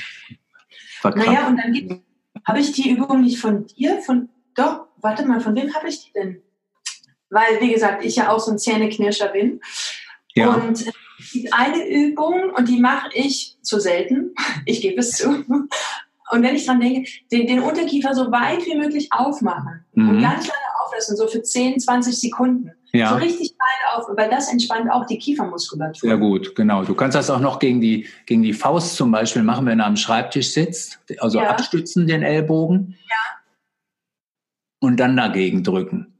[1.00, 1.28] Verkrampft.
[1.28, 2.02] Naja, und dann
[2.44, 6.04] habe ich die Übung nicht von dir, von, doch, warte mal, von wem habe ich
[6.04, 6.42] die denn?
[7.32, 9.60] weil, wie gesagt, ich ja auch so ein Zähneknirscher bin.
[10.34, 10.54] Ja.
[10.54, 10.84] Und
[11.22, 14.34] es gibt eine Übung und die mache ich zu selten.
[14.66, 15.44] Ich gebe es zu.
[16.32, 20.08] Und wenn ich dran denke, den, den Unterkiefer so weit wie möglich aufmachen mhm.
[20.08, 22.72] und ganz lange auflassen, so für 10, 20 Sekunden.
[22.92, 23.10] Ja.
[23.10, 26.08] So richtig weit auf, weil das entspannt auch die Kiefermuskulatur.
[26.08, 26.84] Sehr gut, genau.
[26.84, 29.84] Du kannst das auch noch gegen die, gegen die Faust zum Beispiel machen, wenn du
[29.84, 31.00] am Schreibtisch sitzt.
[31.18, 31.50] Also ja.
[31.50, 32.96] abstützen den Ellbogen.
[33.08, 33.16] Ja.
[34.80, 36.14] Und dann dagegen drücken.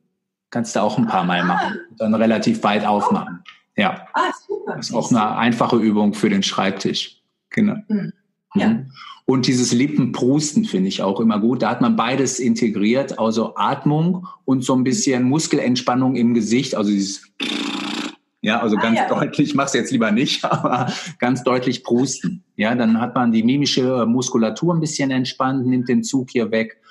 [0.51, 1.45] Kannst du auch ein paar Mal ah.
[1.45, 1.81] machen.
[1.99, 3.43] Dann relativ weit aufmachen.
[3.77, 4.07] Ja.
[4.15, 4.77] Ah, super.
[4.77, 7.23] Das ist auch eine einfache Übung für den Schreibtisch.
[7.51, 7.77] Genau.
[7.89, 8.13] Mhm.
[8.55, 8.69] Ja.
[8.69, 8.93] Mhm.
[9.25, 11.63] Und dieses Lippenprusten finde ich auch immer gut.
[11.63, 16.91] Da hat man beides integriert, also Atmung und so ein bisschen Muskelentspannung im Gesicht, also
[16.91, 17.33] dieses
[18.43, 19.21] ja, also ganz ah, ja.
[19.21, 22.43] deutlich, mach's jetzt lieber nicht, aber ganz deutlich prusten.
[22.57, 26.82] Ja, dann hat man die mimische Muskulatur ein bisschen entspannt, nimmt den Zug hier weg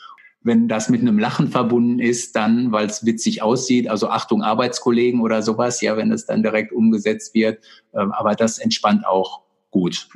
[0.43, 5.21] wenn das mit einem Lachen verbunden ist, dann, weil es witzig aussieht, also Achtung Arbeitskollegen
[5.21, 7.63] oder sowas, ja, wenn es dann direkt umgesetzt wird.
[7.93, 10.08] Ähm, aber das entspannt auch gut.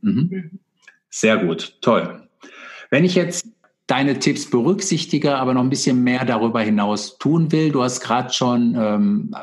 [0.00, 0.58] Mhm.
[1.10, 2.28] Sehr gut, toll.
[2.90, 3.46] Wenn ich jetzt
[3.86, 8.32] deine Tipps berücksichtige, aber noch ein bisschen mehr darüber hinaus tun will, du hast gerade
[8.32, 9.34] schon ähm,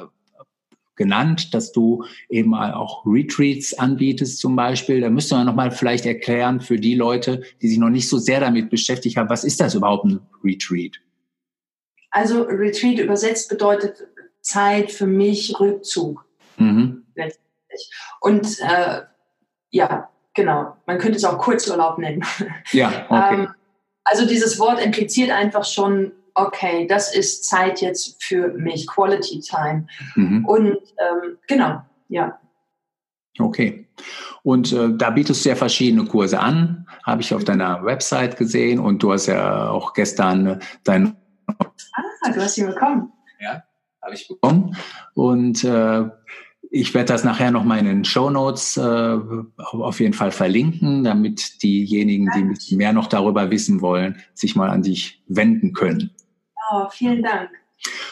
[0.99, 5.01] genannt, dass du eben auch Retreats anbietest zum Beispiel.
[5.01, 8.41] Da müsste man nochmal vielleicht erklären für die Leute, die sich noch nicht so sehr
[8.41, 10.97] damit beschäftigt haben, was ist das überhaupt ein Retreat?
[12.12, 14.07] Also Retreat übersetzt bedeutet
[14.41, 16.25] Zeit für mich Rückzug.
[16.57, 17.05] Mhm.
[18.19, 19.01] Und äh,
[19.69, 20.75] ja, genau.
[20.85, 22.23] Man könnte es auch Kurzurlaub nennen.
[22.71, 23.35] Ja, okay.
[23.35, 23.47] ähm,
[24.03, 26.12] also dieses Wort impliziert einfach schon
[26.47, 29.88] okay, das ist Zeit jetzt für mich, Quality Time.
[30.15, 30.45] Mhm.
[30.45, 32.39] Und ähm, genau, ja.
[33.38, 33.88] Okay.
[34.43, 38.80] Und äh, da bietest du ja verschiedene Kurse an, habe ich auf deiner Website gesehen
[38.80, 41.15] und du hast ja auch gestern dein.
[42.21, 43.12] Ah, du hast sie bekommen.
[43.39, 43.63] Ja,
[44.02, 44.75] habe ich bekommen.
[45.13, 46.10] Und äh,
[46.71, 49.17] ich werde das nachher noch mal in den Show Notes äh,
[49.58, 54.84] auf jeden Fall verlinken, damit diejenigen, die mehr noch darüber wissen wollen, sich mal an
[54.84, 56.12] dich wenden können.
[56.71, 57.49] Oh, vielen Dank.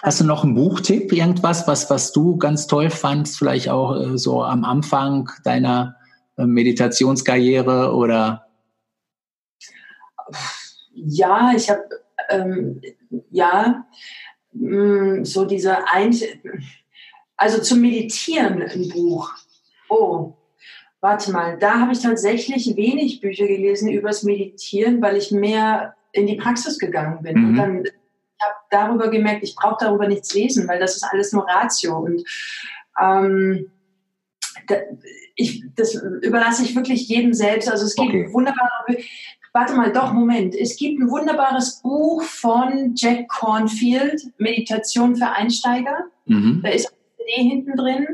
[0.02, 4.18] Hast du noch einen Buchtipp, irgendwas, was, was du ganz toll fandst, vielleicht auch äh,
[4.18, 5.98] so am Anfang deiner
[6.38, 8.48] äh, Meditationskarriere oder?
[10.94, 11.84] Ja, ich habe
[12.30, 12.82] ähm,
[13.30, 13.86] ja
[14.54, 16.16] mh, mm, so diese ein,
[17.36, 19.34] also zum Meditieren ein Buch.
[19.90, 20.34] Oh,
[21.02, 26.26] warte mal, da habe ich tatsächlich wenig Bücher gelesen übers Meditieren, weil ich mehr in
[26.26, 27.38] die Praxis gegangen bin.
[27.38, 27.48] Mhm.
[27.48, 27.84] Und dann
[28.70, 31.98] darüber gemerkt, ich brauche darüber nichts lesen, weil das ist alles nur Ratio.
[31.98, 32.24] Und
[33.00, 33.72] ähm,
[34.68, 34.76] da,
[35.36, 37.70] ich, das überlasse ich wirklich jedem selbst.
[37.70, 38.34] Also es gibt okay.
[38.34, 38.98] wunderbare,
[39.54, 40.56] warte mal, doch, Moment.
[40.56, 46.06] Es gibt ein wunderbares Buch von Jack Cornfield, Meditation für Einsteiger.
[46.26, 46.62] Mhm.
[46.64, 48.08] Da ist eine CD hinten drin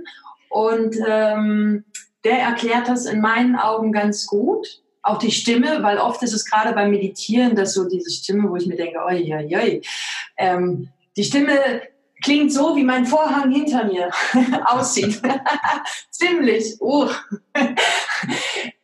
[0.49, 1.85] und ähm,
[2.23, 6.49] der erklärt das in meinen Augen ganz gut auch die Stimme, weil oft ist es
[6.49, 9.81] gerade beim Meditieren, dass so diese Stimme, wo ich mir denke, oi, oi, oi.
[10.37, 11.59] Ähm, die Stimme
[12.23, 14.09] klingt so, wie mein Vorhang hinter mir
[14.65, 15.21] aussieht.
[16.09, 16.79] Ziemlich.
[16.79, 17.09] Uh.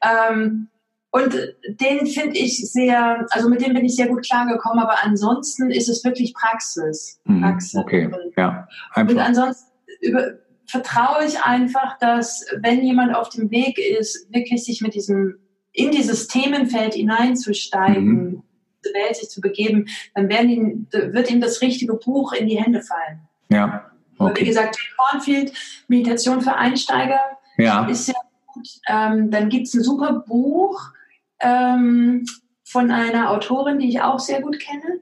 [0.04, 0.68] ähm,
[1.12, 1.34] und
[1.68, 5.90] den finde ich sehr, also mit dem bin ich sehr gut klargekommen, aber ansonsten ist
[5.90, 7.20] es wirklich Praxis.
[7.24, 7.76] Mhm, Praxis.
[7.76, 8.68] Okay, ja.
[8.94, 9.14] Einfach.
[9.14, 10.34] Und ansonsten über,
[10.68, 15.40] vertraue ich einfach, dass wenn jemand auf dem Weg ist, wirklich sich mit diesem
[15.80, 18.44] in dieses Themenfeld hineinzusteigen, mhm.
[18.86, 22.82] die Welt sich zu begeben, dann ihn, wird ihm das richtige Buch in die Hände
[22.82, 23.22] fallen.
[23.50, 23.86] Ja.
[24.18, 24.42] Okay.
[24.42, 25.54] Wie gesagt, Cornfield,
[25.88, 27.20] Meditation für Einsteiger,
[27.58, 27.86] ja.
[27.86, 28.16] ist sehr
[28.54, 28.68] gut.
[28.88, 30.92] Ähm, dann gibt es ein super Buch
[31.40, 32.26] ähm,
[32.66, 35.00] von einer Autorin, die ich auch sehr gut kenne.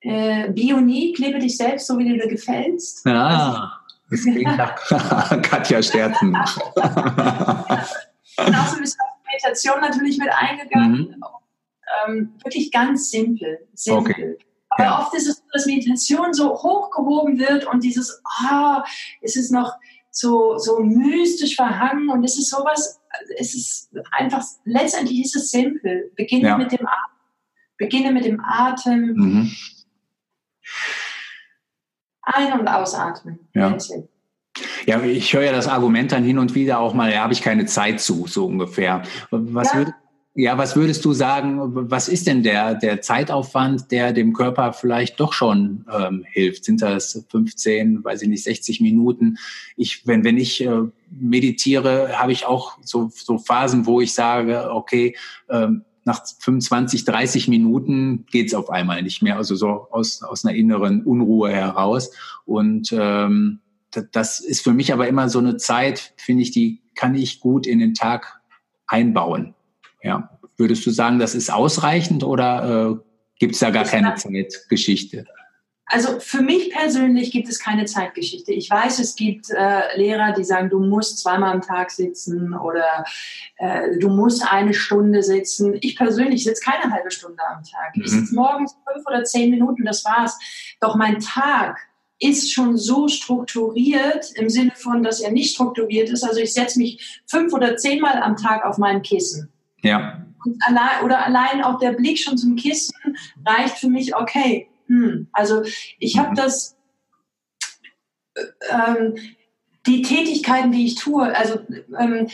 [0.00, 3.06] Äh, Bionik, lebe dich selbst, so wie du dir gefällst.
[3.06, 3.78] Ja,
[4.10, 4.74] das klingt nach
[5.42, 6.36] Katja Sterzen.
[8.36, 9.07] Genauso bist du
[9.42, 11.16] Meditation natürlich mit eingegangen.
[11.16, 11.24] Mhm.
[12.06, 13.66] Ähm, wirklich ganz simpel.
[13.74, 14.12] simpel.
[14.12, 14.38] Okay.
[14.70, 15.00] Aber ja.
[15.00, 18.88] oft ist es so, dass Meditation so hochgehoben wird und dieses, ah, oh,
[19.22, 19.74] es ist noch
[20.10, 23.00] so, so mystisch verhangen und es ist sowas,
[23.38, 26.12] es ist einfach, letztendlich ist es simpel.
[26.16, 26.58] Beginne ja.
[26.58, 27.16] mit dem Atem.
[27.78, 29.14] Beginne mit dem Atem.
[29.14, 29.52] Mhm.
[32.22, 33.48] Ein- und ausatmen.
[33.54, 33.76] Ja.
[34.86, 37.42] Ja, ich höre ja das Argument dann hin und wieder auch mal, ja, habe ich
[37.42, 39.02] keine Zeit zu, so ungefähr.
[39.30, 39.78] Was ja.
[39.78, 39.88] Würd,
[40.40, 41.58] ja, was würdest du sagen,
[41.90, 46.64] was ist denn der, der Zeitaufwand, der dem Körper vielleicht doch schon ähm, hilft?
[46.64, 49.38] Sind das 15, weiß ich nicht, 60 Minuten?
[49.76, 54.70] Ich, wenn, wenn ich äh, meditiere, habe ich auch so, so Phasen, wo ich sage,
[54.70, 55.16] okay,
[55.50, 60.56] ähm, nach 25, 30 Minuten geht's auf einmal nicht mehr, also so aus, aus einer
[60.56, 62.12] inneren Unruhe heraus.
[62.46, 63.58] Und ähm,
[63.90, 67.66] das ist für mich aber immer so eine Zeit, finde ich, die kann ich gut
[67.66, 68.40] in den Tag
[68.86, 69.54] einbauen.
[70.02, 70.38] Ja.
[70.56, 72.96] Würdest du sagen, das ist ausreichend oder äh,
[73.38, 75.26] gibt es da gar keine Zeitgeschichte?
[75.90, 78.52] Also für mich persönlich gibt es keine Zeitgeschichte.
[78.52, 83.04] Ich weiß, es gibt äh, Lehrer, die sagen, du musst zweimal am Tag sitzen oder
[83.56, 85.78] äh, du musst eine Stunde sitzen.
[85.80, 87.96] Ich persönlich sitze keine halbe Stunde am Tag.
[87.96, 88.02] Mhm.
[88.02, 90.38] Ich sitze morgens fünf oder zehn Minuten, das war's.
[90.80, 91.78] Doch mein Tag
[92.20, 96.24] ist schon so strukturiert im Sinne von, dass er nicht strukturiert ist.
[96.24, 99.52] Also ich setze mich fünf oder zehnmal am Tag auf mein Kissen.
[99.82, 100.24] Ja.
[100.60, 102.94] Allein, oder allein auch der Blick schon zum Kissen
[103.44, 104.68] reicht für mich, okay.
[104.86, 105.28] Hm.
[105.32, 105.62] Also
[105.98, 106.76] ich habe das,
[108.34, 109.14] äh, ähm,
[109.86, 111.60] die Tätigkeiten, die ich tue, also
[111.98, 112.28] ähm,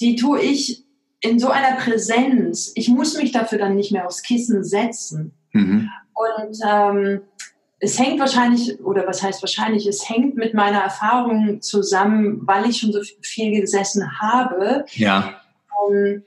[0.00, 0.84] die tue ich
[1.20, 2.72] in so einer Präsenz.
[2.74, 5.32] Ich muss mich dafür dann nicht mehr aufs Kissen setzen.
[5.52, 5.90] Mhm.
[6.14, 7.20] Und ähm,
[7.78, 12.78] es hängt wahrscheinlich, oder was heißt wahrscheinlich, es hängt mit meiner Erfahrung zusammen, weil ich
[12.78, 14.86] schon so viel gesessen habe.
[14.94, 15.40] Ja.
[15.90, 16.22] Ähm,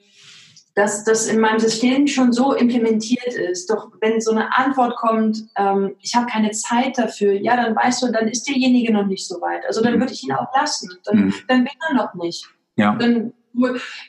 [0.76, 3.70] dass das in meinem System schon so implementiert ist.
[3.70, 8.02] Doch wenn so eine Antwort kommt, ähm, ich habe keine Zeit dafür, ja, dann weißt
[8.04, 9.66] du, dann ist derjenige noch nicht so weit.
[9.66, 10.00] Also dann mhm.
[10.00, 10.90] würde ich ihn auch lassen.
[11.04, 11.34] Dann, mhm.
[11.50, 12.48] dann will er noch nicht.
[12.78, 12.96] Ja.
[12.96, 13.34] Dann,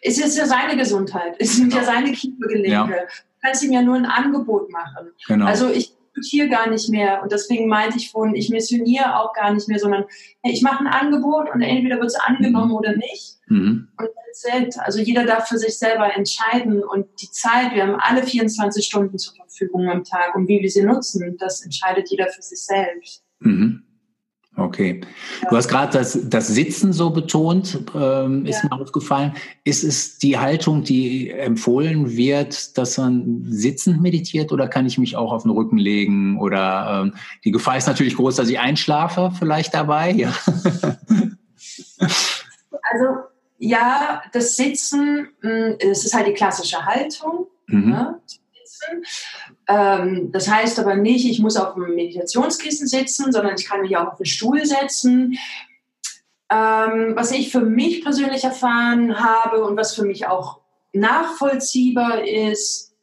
[0.03, 2.70] es ist ja seine Gesundheit, es sind ja, ja seine Kiefergelenke.
[2.70, 2.87] Ja.
[2.87, 5.09] Du kannst ihm ja nur ein Angebot machen.
[5.26, 5.46] Genau.
[5.46, 7.22] Also ich diskutiere gar nicht mehr.
[7.22, 10.04] Und deswegen meinte ich vorhin, ich missioniere auch gar nicht mehr, sondern
[10.42, 12.76] hey, ich mache ein Angebot und entweder wird es angenommen mhm.
[12.76, 13.38] oder nicht.
[13.46, 13.88] Mhm.
[13.98, 16.82] Und selbst, also jeder darf für sich selber entscheiden.
[16.82, 20.34] Und die Zeit, wir haben alle 24 Stunden zur Verfügung am Tag.
[20.34, 23.24] Und wie wir sie nutzen, das entscheidet jeder für sich selbst.
[23.40, 23.84] Mhm.
[24.60, 25.00] Okay.
[25.48, 28.68] Du hast gerade das, das Sitzen so betont, ähm, ist ja.
[28.68, 29.32] mir aufgefallen.
[29.64, 35.16] Ist es die Haltung, die empfohlen wird, dass man sitzend meditiert oder kann ich mich
[35.16, 36.38] auch auf den Rücken legen?
[36.38, 40.12] Oder ähm, die Gefahr ist natürlich groß, dass ich einschlafe vielleicht dabei.
[40.12, 40.32] Ja.
[42.92, 43.04] Also
[43.58, 45.28] ja, das Sitzen,
[45.78, 47.46] es ist halt die klassische Haltung.
[47.66, 47.90] Mhm.
[47.90, 48.20] Ne?
[49.70, 53.96] Ähm, das heißt aber nicht, ich muss auf einem Meditationskissen sitzen, sondern ich kann mich
[53.96, 55.38] auch auf einen Stuhl setzen.
[56.52, 60.61] Ähm, was ich für mich persönlich erfahren habe und was für mich auch
[60.92, 62.96] nachvollziehbar ist,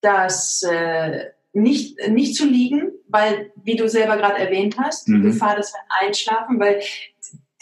[0.00, 5.16] dass äh, nicht, nicht zu liegen, weil, wie du selber gerade erwähnt hast, mhm.
[5.16, 6.80] die Gefahr, dass wir einschlafen, weil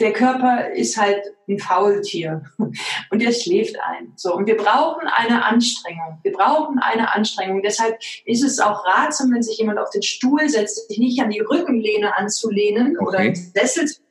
[0.03, 4.12] der Körper ist halt ein Faultier und er schläft ein.
[4.17, 6.19] So und wir brauchen eine Anstrengung.
[6.23, 7.62] Wir brauchen eine Anstrengung.
[7.62, 11.31] Deshalb ist es auch ratsam, wenn sich jemand auf den Stuhl setzt, sich nicht an
[11.31, 13.07] die Rückenlehne anzulehnen okay.
[13.07, 14.03] oder im Sessel zu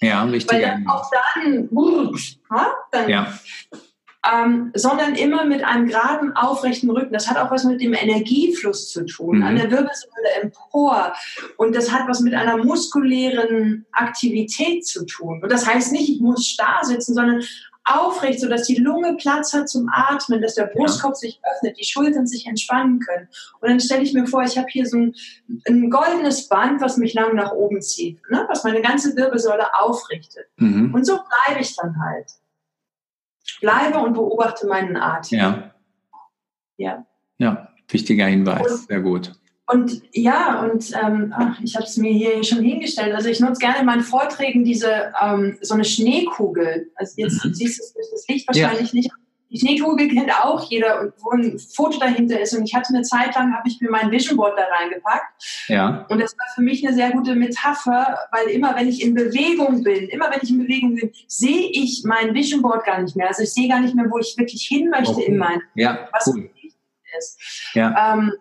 [0.00, 0.52] ja, richtig.
[0.52, 1.68] Weil dann auch dann,
[2.92, 3.32] dann ja
[4.26, 7.12] ähm, sondern immer mit einem geraden, aufrechten Rücken.
[7.12, 9.44] Das hat auch was mit dem Energiefluss zu tun, mhm.
[9.44, 11.12] an der Wirbelsäule empor.
[11.56, 15.40] Und das hat was mit einer muskulären Aktivität zu tun.
[15.42, 17.42] Und das heißt nicht, ich muss starr sitzen, sondern
[17.84, 21.16] aufrecht, sodass die Lunge Platz hat zum Atmen, dass der Brustkorb ja.
[21.16, 23.28] sich öffnet, die Schultern sich entspannen können.
[23.60, 25.14] Und dann stelle ich mir vor, ich habe hier so ein,
[25.66, 28.44] ein, goldenes Band, was mich lang nach oben zieht, ne?
[28.48, 30.46] was meine ganze Wirbelsäule aufrichtet.
[30.56, 30.92] Mhm.
[30.92, 32.26] Und so bleibe ich dann halt
[33.60, 35.38] bleibe und beobachte meinen Atem.
[35.38, 35.74] Ja.
[36.76, 37.06] Ja.
[37.38, 38.70] Ja, wichtiger Hinweis.
[38.70, 39.32] Und, Sehr gut.
[39.70, 43.14] Und ja, und ähm, ach, ich habe es mir hier schon hingestellt.
[43.14, 46.90] Also ich nutze gerne in meinen Vorträgen diese ähm, so eine Schneekugel.
[46.94, 47.52] Also jetzt mhm.
[47.52, 48.96] siehst du es durch das Licht wahrscheinlich ja.
[48.96, 49.10] nicht.
[49.50, 52.54] Die Schneekugel kennt auch jeder, wo ein Foto dahinter ist.
[52.54, 55.66] Und ich hatte eine Zeit lang, habe ich mir mein Vision Board da reingepackt.
[55.68, 56.06] Ja.
[56.10, 59.82] Und das war für mich eine sehr gute Metapher, weil immer, wenn ich in Bewegung
[59.82, 63.28] bin, immer wenn ich in Bewegung bin, sehe ich mein Vision Board gar nicht mehr.
[63.28, 65.24] Also ich sehe gar nicht mehr, wo ich wirklich hin möchte okay.
[65.24, 66.42] in meinem, ja, was cool.
[66.42, 66.74] wichtig
[67.18, 67.70] ist.
[67.74, 68.14] Ja.
[68.14, 68.32] Ähm,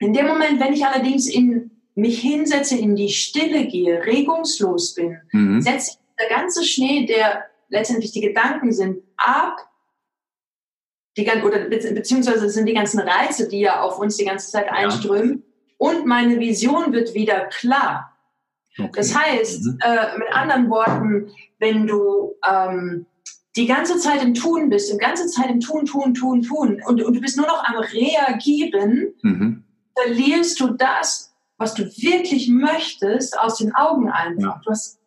[0.00, 5.18] in dem Moment, wenn ich allerdings in mich hinsetze, in die Stille gehe, regungslos bin,
[5.32, 5.60] mhm.
[5.60, 9.67] setze ich der ganze Schnee, der letztendlich die Gedanken sind, ab
[11.18, 15.42] die, oder beziehungsweise sind die ganzen Reize, die ja auf uns die ganze Zeit einströmen.
[15.44, 15.44] Ja.
[15.78, 18.16] Und meine Vision wird wieder klar.
[18.78, 18.90] Okay.
[18.94, 19.78] Das heißt, mhm.
[19.82, 23.06] äh, mit anderen Worten, wenn du ähm,
[23.56, 27.02] die ganze Zeit im Tun bist, die ganze Zeit im Tun, Tun, Tun, Tun und,
[27.02, 29.64] und du bist nur noch am Reagieren, mhm.
[30.00, 34.56] verlierst du das, was du wirklich möchtest, aus den Augen einfach.
[34.56, 34.60] Ja.
[34.64, 34.98] Du hast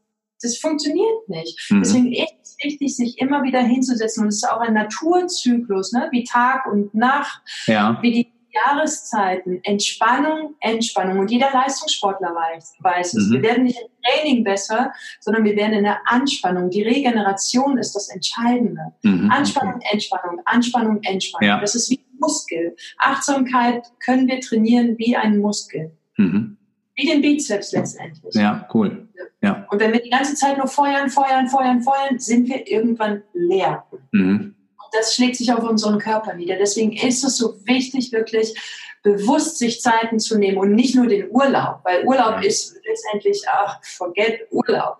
[0.42, 1.70] das funktioniert nicht.
[1.70, 1.80] Mhm.
[1.80, 4.24] Deswegen es wichtig, sich immer wieder hinzusetzen.
[4.24, 6.08] Und es ist auch ein Naturzyklus, ne?
[6.12, 7.98] wie Tag und Nacht, ja.
[8.02, 11.20] wie die Jahreszeiten, Entspannung, Entspannung.
[11.20, 13.28] Und jeder Leistungssportler weiß, weiß es.
[13.28, 13.34] Mhm.
[13.34, 16.70] Wir werden nicht im Training besser, sondern wir werden in der Anspannung.
[16.70, 18.94] Die Regeneration ist das Entscheidende.
[19.04, 19.30] Mhm.
[19.32, 21.48] Anspannung, Entspannung, Anspannung, Entspannung.
[21.48, 21.60] Ja.
[21.60, 22.76] Das ist wie ein Muskel.
[22.98, 25.92] Achtsamkeit können wir trainieren wie ein Muskel.
[26.18, 26.58] Mhm.
[26.96, 28.36] Wie den Bizeps letztendlich.
[28.36, 29.08] Ja, cool.
[29.42, 29.66] Ja.
[29.72, 33.86] Und wenn wir die ganze Zeit nur feuern, feuern, feuern, feuern, sind wir irgendwann leer.
[34.12, 34.56] Mhm.
[34.56, 36.58] Und das schlägt sich auf unseren Körper nieder.
[36.58, 38.56] Deswegen ist es so wichtig, wirklich
[39.04, 42.48] bewusst sich Zeiten zu nehmen und nicht nur den Urlaub, weil Urlaub ja.
[42.48, 44.98] ist letztendlich, ach, forget Urlaub.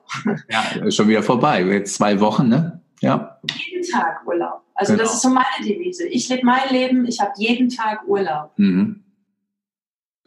[0.50, 1.62] Ja, ist schon wieder vorbei.
[1.62, 2.82] Jetzt zwei Wochen, ne?
[3.02, 3.40] Ja.
[3.70, 4.62] Jeden Tag Urlaub.
[4.74, 5.04] Also genau.
[5.04, 6.08] das ist so meine Devise.
[6.08, 8.52] Ich lebe mein Leben, ich habe jeden Tag Urlaub.
[8.58, 9.04] Mhm.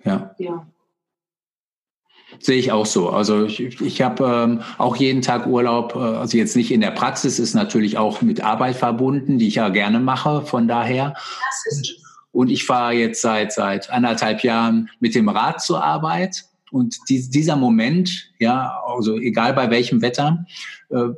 [0.04, 0.34] Ja.
[0.38, 0.66] Ja.
[2.40, 3.10] Sehe ich auch so.
[3.10, 6.90] Also ich, ich habe ähm, auch jeden Tag Urlaub, äh, also jetzt nicht in der
[6.90, 11.14] Praxis, ist natürlich auch mit Arbeit verbunden, die ich ja gerne mache, von daher.
[12.32, 16.44] Und ich fahre jetzt seit seit anderthalb Jahren mit dem Rad zur Arbeit.
[16.70, 20.44] Und die, dieser Moment, ja, also egal bei welchem Wetter,
[20.90, 21.16] äh, wow.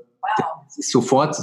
[0.76, 1.37] ist sofort,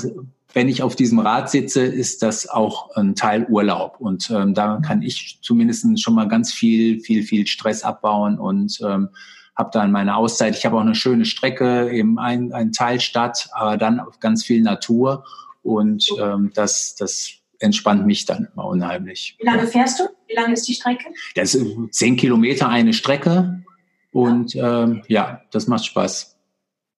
[0.53, 3.95] wenn ich auf diesem Rad sitze, ist das auch ein Teil Urlaub.
[3.99, 8.79] Und ähm, da kann ich zumindest schon mal ganz viel, viel, viel Stress abbauen und
[8.88, 9.09] ähm,
[9.55, 10.55] habe dann meine Auszeit.
[10.57, 14.61] Ich habe auch eine schöne Strecke, eben ein, ein Teil Stadt, aber dann ganz viel
[14.61, 15.25] Natur
[15.61, 19.37] und ähm, das, das entspannt mich dann immer unheimlich.
[19.39, 20.03] Wie lange fährst du?
[20.27, 21.05] Wie lange ist die Strecke?
[21.35, 23.63] Das ist zehn Kilometer eine Strecke
[24.11, 26.32] und ja, ähm, ja das macht Spaß.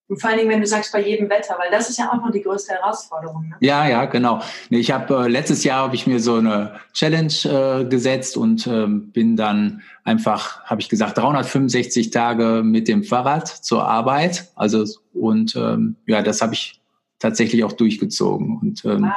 [0.07, 2.17] Und vor allen Dingen, wenn du sagst, bei jedem Wetter, weil das ist ja auch
[2.17, 3.49] noch die größte Herausforderung.
[3.49, 3.55] Ne?
[3.59, 4.39] Ja, ja, genau.
[4.69, 9.11] Ich habe äh, letztes Jahr habe ich mir so eine Challenge äh, gesetzt und ähm,
[9.11, 14.51] bin dann einfach, habe ich gesagt, 365 Tage mit dem Fahrrad zur Arbeit.
[14.55, 16.79] Also und ähm, ja, das habe ich
[17.17, 18.59] tatsächlich auch durchgezogen.
[18.61, 19.11] Und ähm, wow.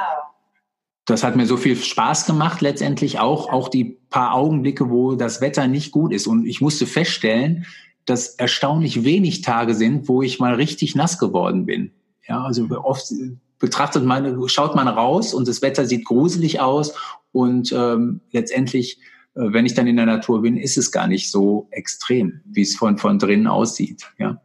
[1.05, 5.43] das hat mir so viel Spaß gemacht, letztendlich auch, auch die paar Augenblicke, wo das
[5.43, 6.27] Wetter nicht gut ist.
[6.27, 7.67] Und ich musste feststellen,
[8.09, 11.93] dass erstaunlich wenig Tage sind, wo ich mal richtig nass geworden bin.
[12.27, 13.13] Ja, also oft
[13.59, 16.95] betrachtet man, schaut man raus und das Wetter sieht gruselig aus
[17.33, 18.99] und ähm, letztendlich,
[19.35, 22.63] äh, wenn ich dann in der Natur bin, ist es gar nicht so extrem, wie
[22.63, 24.11] es von von drinnen aussieht.
[24.19, 24.41] Ja,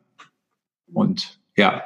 [0.93, 1.84] und ja,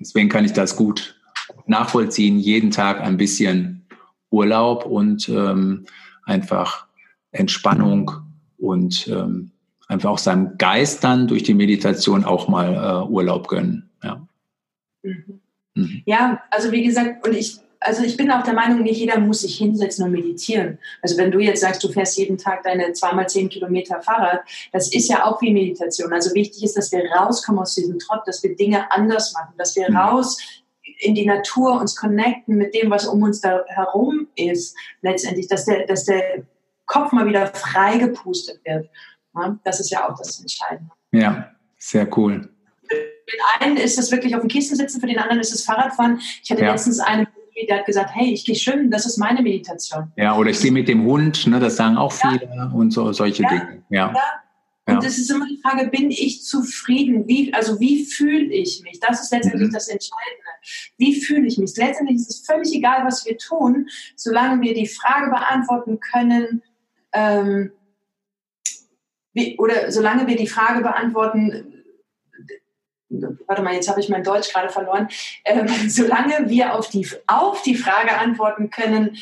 [0.00, 1.20] deswegen kann ich das gut
[1.66, 2.38] nachvollziehen.
[2.38, 3.86] Jeden Tag ein bisschen
[4.30, 5.86] Urlaub und ähm,
[6.24, 6.86] einfach
[7.30, 8.10] Entspannung
[8.58, 9.52] und ähm,
[9.86, 13.90] einfach auch seinem Geist dann durch die Meditation auch mal äh, Urlaub gönnen.
[14.02, 14.26] Ja.
[15.02, 15.40] Mhm.
[15.74, 16.02] Mhm.
[16.06, 19.42] ja, also wie gesagt, und ich, also ich bin auch der Meinung, nicht jeder muss
[19.42, 20.78] sich hinsetzen und meditieren.
[21.02, 24.40] Also wenn du jetzt sagst, du fährst jeden Tag deine zweimal zehn Kilometer Fahrrad,
[24.72, 26.12] das ist ja auch wie Meditation.
[26.12, 29.76] Also wichtig ist, dass wir rauskommen aus diesem Trott, dass wir Dinge anders machen, dass
[29.76, 29.96] wir mhm.
[29.96, 30.38] raus
[30.98, 35.66] in die Natur uns connecten mit dem, was um uns da herum ist, letztendlich, dass
[35.66, 36.44] der, dass der
[36.86, 38.88] Kopf mal wieder frei gepustet wird.
[39.64, 40.90] Das ist ja auch das Entscheidende.
[41.12, 42.48] Ja, sehr cool.
[42.88, 45.64] Für den einen ist es wirklich auf dem Kissen sitzen, für den anderen ist es
[45.64, 46.20] Fahrradfahren.
[46.42, 46.72] Ich hatte ja.
[46.72, 47.26] letztens einen,
[47.68, 50.12] der hat gesagt, hey, ich gehe schwimmen, das ist meine Meditation.
[50.16, 52.70] Ja, oder ich gehe mit dem Hund, ne, das sagen auch viele ja.
[52.72, 53.48] und so solche ja.
[53.48, 53.82] Dinge.
[53.90, 54.14] Ja.
[54.88, 57.26] Und das ist immer die Frage, bin ich zufrieden?
[57.26, 59.00] Wie, also wie fühle ich mich?
[59.00, 59.72] Das ist letztendlich mhm.
[59.72, 60.46] das Entscheidende.
[60.96, 61.76] Wie fühle ich mich?
[61.76, 66.62] Letztendlich ist es völlig egal, was wir tun, solange wir die Frage beantworten können,
[67.12, 67.72] ähm,
[69.58, 71.76] oder solange wir die Frage beantworten,
[73.46, 75.08] warte mal, jetzt habe ich mein Deutsch gerade verloren,
[75.44, 79.16] ähm, solange wir auf die, auf die Frage antworten können,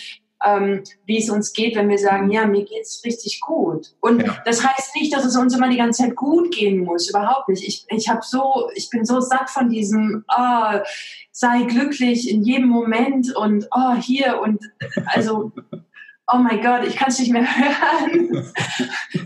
[0.44, 3.94] ähm, wie es uns geht, wenn wir sagen, ja, mir geht es richtig gut.
[4.00, 4.36] Und ja.
[4.44, 7.66] das heißt nicht, dass es uns immer die ganze Zeit gut gehen muss, überhaupt nicht.
[7.66, 10.78] Ich, ich habe so, ich bin so satt von diesem, oh,
[11.30, 14.60] sei glücklich in jedem Moment und oh, hier und
[15.06, 15.52] also
[16.32, 18.52] oh mein Gott, ich kann es nicht mehr hören.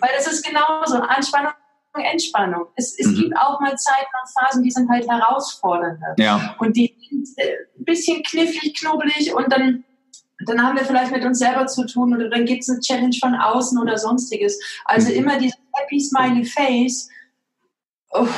[0.01, 1.53] Weil das ist genauso, Anspannung,
[1.95, 2.67] Entspannung.
[2.77, 3.15] Es, es mhm.
[3.17, 6.15] gibt auch mal Zeiten und Phasen, die sind halt herausfordernder.
[6.19, 6.55] Ja.
[6.59, 9.85] Und die sind äh, ein bisschen knifflig, knubbelig und dann
[10.47, 13.17] dann haben wir vielleicht mit uns selber zu tun oder dann gibt es eine Challenge
[13.21, 14.59] von außen oder sonstiges.
[14.85, 15.17] Also mhm.
[15.17, 17.09] immer dieses happy smiley face.
[18.11, 18.29] Oh,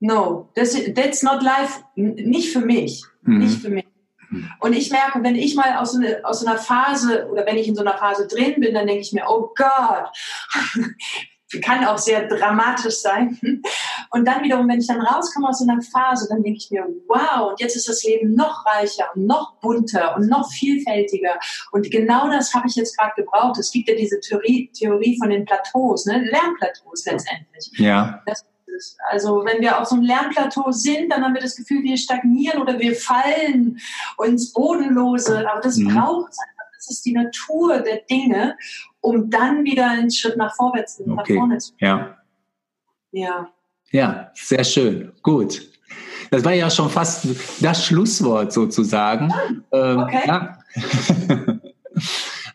[0.00, 1.84] no, that's, that's not life.
[1.94, 3.04] Nicht für mich.
[3.22, 3.38] Mhm.
[3.38, 3.86] Nicht für mich.
[4.60, 7.68] Und ich merke, wenn ich mal aus so, eine, aus einer Phase oder wenn ich
[7.68, 10.10] in so einer Phase drin bin, dann denke ich mir, oh Gott,
[11.62, 13.38] kann auch sehr dramatisch sein.
[14.10, 16.86] Und dann wiederum, wenn ich dann rauskomme aus so einer Phase, dann denke ich mir,
[17.06, 21.38] wow, und jetzt ist das Leben noch reicher und noch bunter und noch vielfältiger.
[21.72, 23.58] Und genau das habe ich jetzt gerade gebraucht.
[23.58, 26.22] Es gibt ja diese Theorie, Theorie von den Plateaus, ne?
[26.30, 27.70] Lernplateaus letztendlich.
[27.78, 28.22] Ja.
[28.26, 28.44] Das
[28.78, 28.96] ist.
[29.10, 32.60] Also wenn wir auf so einem Lernplateau sind, dann haben wir das Gefühl, wir stagnieren
[32.62, 33.78] oder wir fallen
[34.24, 35.48] ins Bodenlose.
[35.50, 35.94] Aber das mhm.
[35.94, 36.54] braucht es einfach.
[36.76, 38.56] Das ist die Natur der Dinge,
[39.00, 41.10] um dann wieder einen Schritt nach vorwärts, okay.
[41.10, 41.88] nach vorne zu gehen.
[41.88, 42.18] Ja.
[43.10, 43.50] Ja.
[43.90, 45.12] Ja, sehr schön.
[45.22, 45.68] Gut.
[46.30, 47.26] Das war ja schon fast
[47.60, 49.32] das Schlusswort sozusagen.
[49.72, 50.22] Ähm, okay.
[50.26, 50.58] Ja.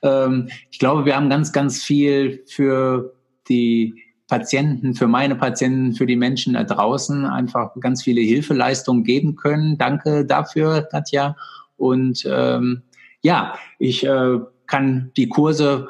[0.25, 3.13] ähm, ich glaube, wir haben ganz, ganz viel für
[3.49, 4.02] die
[4.33, 9.77] Patienten, für meine Patienten, für die Menschen da draußen einfach ganz viele Hilfeleistungen geben können.
[9.77, 11.37] Danke dafür, Katja.
[11.77, 12.81] Und ähm,
[13.21, 15.87] ja, ich äh, kann die Kurse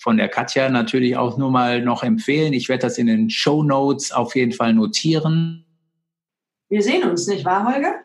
[0.00, 2.54] von der Katja natürlich auch nur mal noch empfehlen.
[2.54, 5.64] Ich werde das in den Show Notes auf jeden Fall notieren.
[6.68, 8.00] Wir sehen uns, nicht wahr, Holger?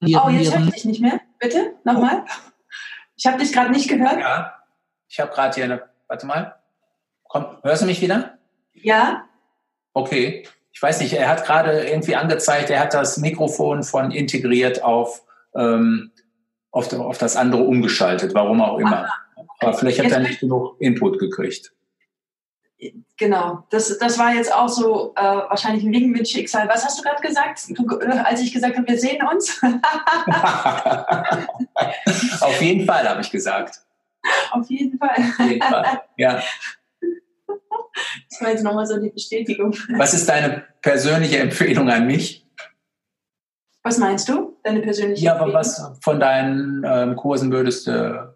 [0.00, 1.20] oh, jetzt höre ich dich nicht mehr.
[1.38, 2.24] Bitte, nochmal.
[3.16, 4.18] Ich habe dich gerade nicht gehört.
[4.18, 4.54] Ja,
[5.08, 6.54] ich habe gerade hier eine, warte mal.
[7.28, 8.38] Komm, hörst du mich wieder?
[8.74, 9.24] Ja.
[9.92, 10.46] Okay.
[10.72, 15.22] Ich weiß nicht, er hat gerade irgendwie angezeigt, er hat das Mikrofon von integriert auf,
[15.54, 16.12] ähm,
[16.70, 19.08] auf, auf das andere umgeschaltet, warum auch immer.
[19.34, 19.48] Okay.
[19.60, 21.72] Aber vielleicht hat jetzt er nicht genug Input gekriegt.
[23.16, 26.68] Genau, das, das war jetzt auch so äh, wahrscheinlich ein Wegen mit Schicksal.
[26.68, 27.86] Was hast du gerade gesagt, du,
[28.22, 29.62] als ich gesagt habe, wir sehen uns?
[32.42, 33.80] Auf jeden Fall, habe ich gesagt.
[34.50, 35.16] Auf jeden Fall.
[35.16, 36.02] Auf jeden Fall.
[36.18, 36.42] Ja.
[38.30, 39.74] Das war jetzt nochmal so die Bestätigung.
[39.96, 42.46] Was ist deine persönliche Empfehlung an mich?
[43.82, 44.56] Was meinst du?
[44.64, 45.52] Deine persönliche ja, Empfehlung?
[45.52, 48.34] Ja, was von deinen ähm, Kursen würdest du,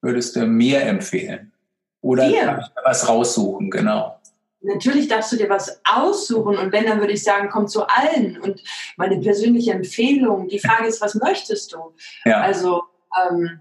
[0.00, 1.52] würdest du mir empfehlen?
[2.00, 4.18] Oder kann ich was raussuchen, genau.
[4.60, 8.40] natürlich darfst du dir was aussuchen und wenn, dann würde ich sagen, komm zu allen.
[8.40, 8.60] Und
[8.96, 11.94] meine persönliche Empfehlung, die Frage ist, was möchtest du?
[12.24, 12.40] Ja.
[12.40, 12.82] Also,
[13.30, 13.60] ähm,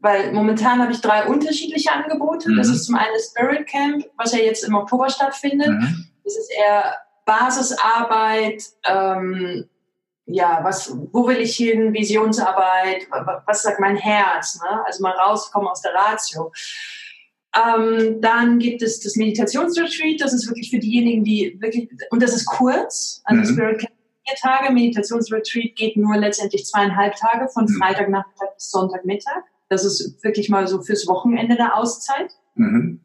[0.00, 2.50] weil momentan habe ich drei unterschiedliche Angebote.
[2.50, 2.56] Mhm.
[2.56, 5.68] Das ist zum einen das Spirit Camp, was ja jetzt im Oktober stattfindet.
[5.68, 6.06] Mhm.
[6.24, 6.94] Das ist eher
[7.24, 9.68] Basisarbeit, ähm,
[10.26, 13.08] ja, was, wo will ich hin, Visionsarbeit,
[13.46, 14.84] was sagt mein Herz, ne?
[14.84, 16.52] also mal rauskommen aus der Ratio.
[17.54, 22.32] Ähm, dann gibt es das Meditationsretreat, das ist wirklich für diejenigen, die wirklich, und das
[22.32, 23.56] ist kurz, also mhm.
[23.56, 23.92] Spirit Camp
[24.24, 27.78] vier Tage, Meditationsretreat geht nur letztendlich zweieinhalb Tage, von mhm.
[27.78, 29.42] Freitagnachmittag bis Sonntagmittag.
[29.70, 32.32] Das ist wirklich mal so fürs Wochenende der Auszeit.
[32.56, 33.00] Mhm.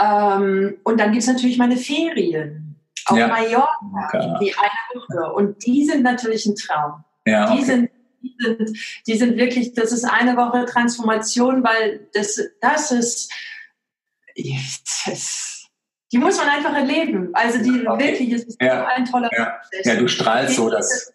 [0.00, 3.28] Ähm, und dann gibt es natürlich meine Ferien auf ja.
[3.28, 5.32] Mallorca, die eine Woche.
[5.34, 7.04] Und die sind natürlich ein Traum.
[7.24, 7.58] Ja, okay.
[7.58, 7.90] die sind
[8.20, 13.32] die sind, die sind wirklich, das ist eine Woche Transformation, weil das, das ist,
[15.06, 15.68] das,
[16.12, 17.30] die muss man einfach erleben.
[17.32, 18.08] Also die okay.
[18.08, 18.80] wirklich, es ist ja.
[18.80, 19.60] so ein toller ja.
[19.84, 21.12] ja, du strahlst so, das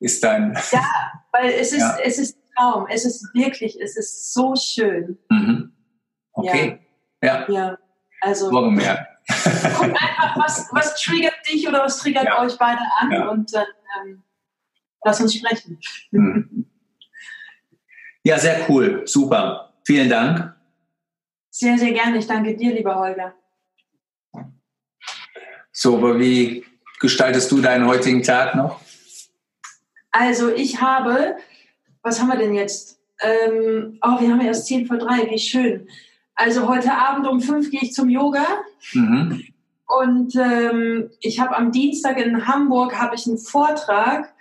[0.00, 0.56] ist dein.
[0.70, 1.98] Ja, weil es ist, ja.
[2.02, 2.86] es ist Traum.
[2.88, 5.18] Es ist wirklich, es ist so schön.
[5.28, 5.72] Mhm.
[6.32, 6.78] Okay.
[7.22, 7.48] Ja.
[7.48, 7.78] ja.
[8.20, 8.50] Also.
[8.50, 9.08] Morgen mehr.
[9.26, 13.66] Guck einfach, was, was triggert dich oder was triggert euch beide an und dann
[14.06, 14.22] ähm,
[15.02, 15.78] lass uns sprechen.
[16.10, 16.66] Mhm.
[18.22, 19.02] Ja, sehr cool.
[19.06, 19.74] Super.
[19.84, 20.54] Vielen Dank.
[21.50, 22.18] Sehr, sehr gerne.
[22.18, 23.34] Ich danke dir, lieber Holger.
[25.70, 26.64] So, aber wie
[27.00, 28.80] gestaltest du deinen heutigen Tag noch?
[30.10, 31.36] Also ich habe,
[32.04, 33.00] was haben wir denn jetzt?
[33.20, 35.88] Ähm, oh, wir haben ja erst 10 vor 3, wie schön.
[36.34, 38.44] Also heute Abend um 5 gehe ich zum Yoga.
[38.92, 39.42] Mhm.
[39.86, 44.34] Und ähm, ich habe am Dienstag in Hamburg habe ich einen Vortrag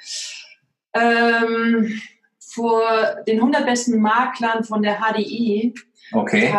[0.93, 2.01] ähm,
[2.39, 2.81] vor
[3.27, 5.73] den 100 besten Maklern von der HDI.
[6.11, 6.53] Okay.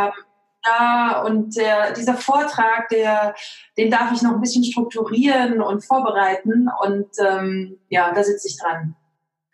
[0.66, 3.34] Ja, und der, dieser Vortrag, der,
[3.76, 6.68] den darf ich noch ein bisschen strukturieren und vorbereiten.
[6.82, 8.96] Und ähm, ja, da sitze ich dran.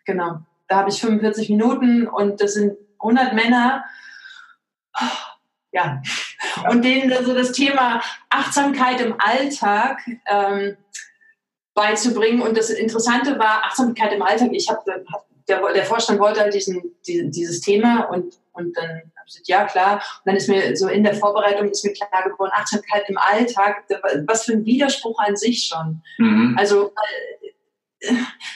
[0.05, 0.39] Genau.
[0.71, 3.83] Da habe ich 45 Minuten und das sind 100 Männer.
[5.73, 6.01] Ja.
[6.69, 10.77] Und denen so das Thema Achtsamkeit im Alltag ähm,
[11.73, 12.41] beizubringen.
[12.41, 14.51] Und das Interessante war Achtsamkeit im Alltag.
[14.53, 14.79] Ich habe
[15.49, 19.47] der, der Vorstand wollte halt diesen, die, dieses Thema und, und dann habe ich gesagt,
[19.49, 19.95] ja klar.
[19.95, 23.83] Und dann ist mir so in der Vorbereitung ist mir klar geworden, Achtsamkeit im Alltag,
[24.25, 26.01] was für ein Widerspruch an sich schon.
[26.17, 26.55] Mhm.
[26.57, 26.93] Also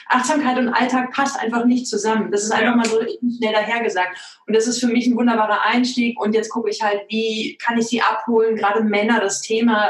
[0.07, 2.31] Achtsamkeit und Alltag passt einfach nicht zusammen.
[2.31, 2.75] Das ist einfach ja.
[2.75, 4.17] mal so schnell dahergesagt.
[4.47, 6.19] Und das ist für mich ein wunderbarer Einstieg.
[6.19, 9.89] Und jetzt gucke ich halt, wie kann ich sie abholen, gerade Männer, das Thema.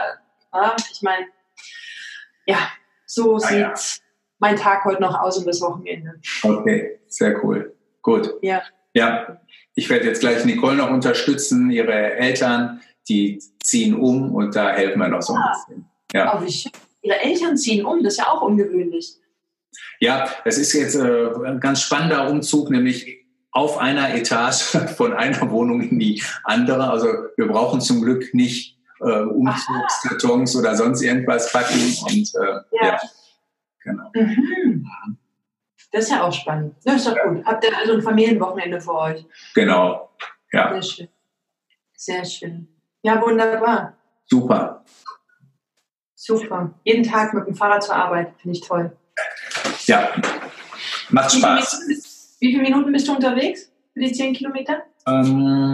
[0.53, 1.27] Ja, ich meine,
[2.45, 2.57] ja,
[3.05, 3.73] so ah, sieht ja.
[4.39, 6.15] mein Tag heute noch aus und das Wochenende.
[6.43, 7.75] Okay, sehr cool.
[8.01, 8.33] Gut.
[8.41, 8.61] Ja.
[8.93, 9.41] Ja,
[9.73, 14.99] ich werde jetzt gleich Nicole noch unterstützen, ihre Eltern, die ziehen um und da helfen
[14.99, 15.53] wir noch so ein ah.
[15.53, 15.85] bisschen.
[16.13, 16.37] Ja.
[16.37, 16.71] Oh, wie schön.
[17.01, 19.15] Ihre Eltern ziehen um, das ist ja auch ungewöhnlich.
[19.99, 24.61] Ja, das ist jetzt äh, ein ganz spannender Umzug, nämlich auf einer Etage
[24.97, 26.89] von einer Wohnung in die andere.
[26.89, 27.07] Also
[27.37, 31.79] wir brauchen zum Glück nicht äh, Umzugskartons oder sonst irgendwas packen.
[32.03, 32.87] Und äh, ja.
[32.87, 32.99] ja.
[33.83, 34.11] genau.
[34.13, 34.87] Mhm.
[35.91, 36.75] Das ist ja auch spannend.
[36.83, 37.25] Das ist doch ja.
[37.27, 37.45] gut.
[37.45, 39.25] Habt ihr also ein Familienwochenende für euch?
[39.53, 40.09] Genau.
[40.51, 40.73] Ja.
[40.73, 41.07] Sehr schön.
[41.95, 42.67] Sehr schön.
[43.01, 43.93] Ja, wunderbar.
[44.25, 44.83] Super.
[46.13, 46.73] Super.
[46.83, 48.33] Jeden Tag mit dem Fahrrad zur Arbeit.
[48.41, 48.97] Finde ich toll.
[49.85, 50.09] Ja.
[51.09, 51.79] Macht wie Spaß.
[51.85, 51.99] Viele
[52.39, 54.83] wie viele Minuten bist du unterwegs für die 10 Kilometer?
[55.07, 55.73] Ähm,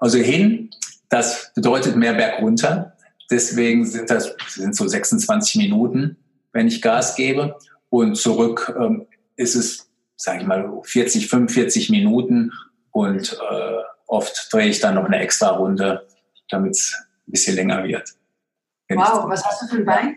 [0.00, 0.70] also hin
[1.14, 2.96] das bedeutet mehr Berg runter.
[3.30, 6.16] Deswegen sind das sind so 26 Minuten,
[6.52, 7.56] wenn ich Gas gebe.
[7.88, 9.06] Und zurück ähm,
[9.36, 12.52] ist es, sage ich mal, 40, 45 Minuten.
[12.90, 16.06] Und äh, oft drehe ich dann noch eine extra Runde,
[16.50, 16.94] damit es
[17.28, 18.10] ein bisschen länger wird.
[18.90, 20.16] Wow, was hast du für ein Bike?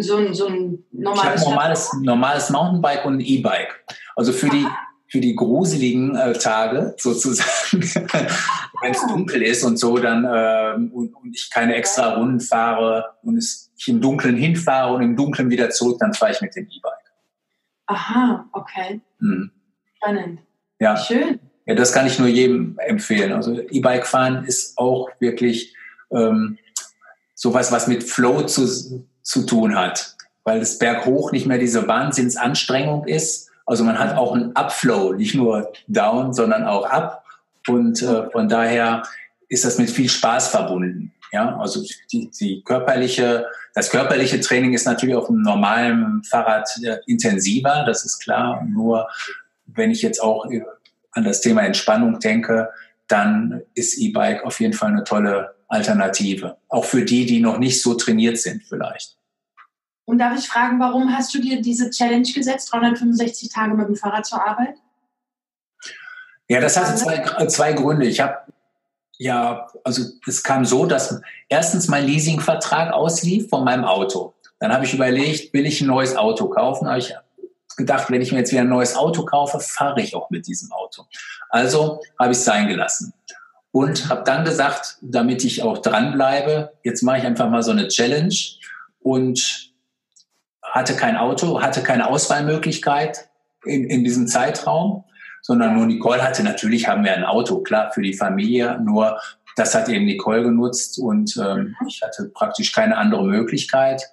[0.00, 3.84] So ein, so ein normales, ich normales, normales Mountainbike und ein E-Bike.
[4.16, 4.66] Also für die,
[5.08, 7.48] für die gruseligen äh, Tage sozusagen,
[8.82, 13.04] wenn es dunkel ist und so, dann äh, und, und, ich keine extra Runden fahre
[13.22, 16.56] und es, ich im Dunkeln hinfahre und im Dunkeln wieder zurück, dann fahre ich mit
[16.56, 17.12] dem E-Bike.
[17.86, 19.00] Aha, okay.
[19.20, 19.50] Hm.
[19.96, 20.40] Spannend.
[20.80, 20.96] Ja.
[20.96, 21.38] Schön.
[21.66, 23.32] Ja, das kann ich nur jedem empfehlen.
[23.32, 25.74] Also E-Bike fahren ist auch wirklich
[26.10, 26.58] ähm,
[27.34, 30.14] sowas, was mit Flow zu, zu tun hat,
[30.44, 35.14] weil das Berg hoch nicht mehr diese Wahnsinnsanstrengung ist, also man hat auch einen Upflow,
[35.14, 37.24] nicht nur down, sondern auch up.
[37.66, 39.02] Und äh, von daher
[39.48, 41.12] ist das mit viel Spaß verbunden.
[41.32, 46.98] Ja, also die, die körperliche, das körperliche Training ist natürlich auf einem normalen Fahrrad äh,
[47.06, 48.64] intensiver, das ist klar.
[48.68, 49.08] Nur
[49.66, 50.46] wenn ich jetzt auch
[51.12, 52.68] an das Thema Entspannung denke,
[53.08, 56.56] dann ist E-Bike auf jeden Fall eine tolle Alternative.
[56.68, 59.16] Auch für die, die noch nicht so trainiert sind vielleicht.
[60.06, 63.96] Und darf ich fragen, warum hast du dir diese Challenge gesetzt, 365 Tage mit dem
[63.96, 64.76] Fahrrad zur Arbeit?
[66.48, 68.06] Ja, das hatte zwei, zwei Gründe.
[68.06, 68.38] Ich habe
[69.16, 74.34] ja, also es kam so, dass erstens mein Leasingvertrag auslief von meinem Auto.
[74.58, 76.88] Dann habe ich überlegt, will ich ein neues Auto kaufen?
[76.88, 77.14] Habe ich
[77.76, 80.70] gedacht, wenn ich mir jetzt wieder ein neues Auto kaufe, fahre ich auch mit diesem
[80.72, 81.04] Auto.
[81.48, 83.12] Also habe ich es sein gelassen
[83.74, 87.88] und habe dann gesagt, damit ich auch dranbleibe, jetzt mache ich einfach mal so eine
[87.88, 88.32] Challenge
[89.00, 89.72] und
[90.62, 93.28] hatte kein Auto, hatte keine Auswahlmöglichkeit
[93.64, 95.02] in, in diesem Zeitraum,
[95.42, 96.44] sondern nur Nicole hatte.
[96.44, 99.20] Natürlich haben wir ein Auto, klar, für die Familie, nur
[99.56, 104.04] das hat eben Nicole genutzt und ähm, ich hatte praktisch keine andere Möglichkeit.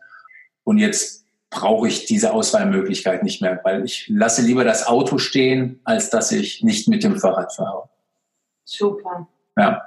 [0.64, 5.82] Und jetzt brauche ich diese Auswahlmöglichkeit nicht mehr, weil ich lasse lieber das Auto stehen,
[5.84, 7.90] als dass ich nicht mit dem Fahrrad fahre.
[8.64, 9.28] Super.
[9.58, 9.82] Ja.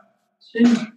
[0.53, 0.93] Schön.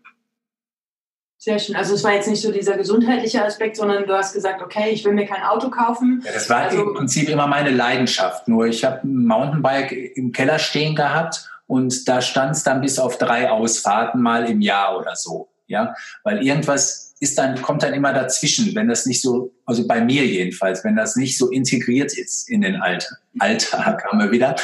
[1.39, 1.75] Sehr schön.
[1.75, 5.05] Also es war jetzt nicht so dieser gesundheitliche Aspekt, sondern du hast gesagt, okay, ich
[5.05, 6.21] will mir kein Auto kaufen.
[6.25, 8.47] Ja, das war also, im Prinzip immer meine Leidenschaft.
[8.47, 12.97] Nur ich habe ein Mountainbike im Keller stehen gehabt und da stand es dann bis
[12.99, 15.49] auf drei Ausfahrten mal im Jahr oder so.
[15.67, 15.93] Ja,
[16.23, 20.25] weil irgendwas ist dann, kommt dann immer dazwischen, wenn das nicht so, also bei mir
[20.25, 24.55] jedenfalls, wenn das nicht so integriert ist in den Alltag, Alltag haben wir wieder,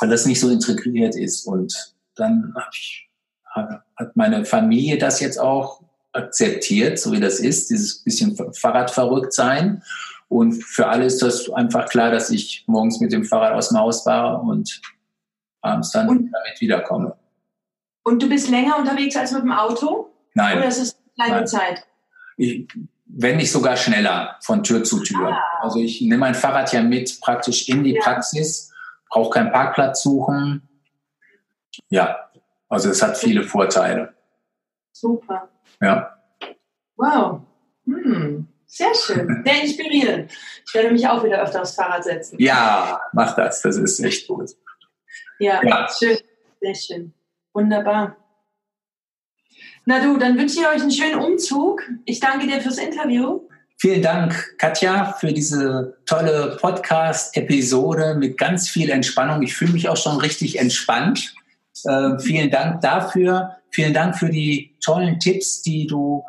[0.00, 1.46] weil das nicht so integriert ist.
[1.46, 3.08] Und dann hab ich,
[3.54, 5.82] hat meine Familie das jetzt auch
[6.12, 9.82] akzeptiert, so wie das ist, dieses bisschen Fahrradverrückt sein.
[10.28, 13.78] Und für alle ist das einfach klar, dass ich morgens mit dem Fahrrad aus dem
[13.78, 14.80] Haus fahre und
[15.60, 17.16] abends dann und, damit wiederkomme.
[18.04, 20.10] Und du bist länger unterwegs als mit dem Auto?
[20.34, 20.58] Nein.
[20.58, 21.46] Oder ist es kleine Nein.
[21.46, 21.84] Zeit?
[22.36, 22.68] Ich,
[23.06, 25.28] wenn nicht sogar schneller von Tür zu Tür.
[25.28, 25.62] Ah.
[25.62, 28.02] Also ich nehme mein Fahrrad ja mit praktisch in die ja.
[28.02, 28.72] Praxis,
[29.08, 30.68] brauche keinen Parkplatz suchen.
[31.88, 32.30] Ja,
[32.74, 34.14] also es hat viele Vorteile.
[34.92, 35.48] Super.
[35.80, 36.14] Ja.
[36.96, 37.40] Wow.
[37.86, 38.46] Hm.
[38.66, 39.42] Sehr schön.
[39.46, 40.32] Sehr inspirierend.
[40.66, 42.36] Ich werde mich auch wieder öfter aufs Fahrrad setzen.
[42.38, 43.62] Ja, mach das.
[43.62, 44.50] Das ist echt gut.
[45.38, 45.88] Ja, ja.
[45.96, 46.18] schön.
[46.60, 47.14] Sehr schön.
[47.52, 48.16] Wunderbar.
[49.86, 51.82] Na du, dann wünsche ich euch einen schönen Umzug.
[52.04, 53.46] Ich danke dir fürs Interview.
[53.76, 59.42] Vielen Dank, Katja, für diese tolle Podcast-Episode mit ganz viel Entspannung.
[59.42, 61.34] Ich fühle mich auch schon richtig entspannt.
[61.84, 63.56] Äh, vielen Dank dafür.
[63.70, 66.24] Vielen Dank für die tollen Tipps, die du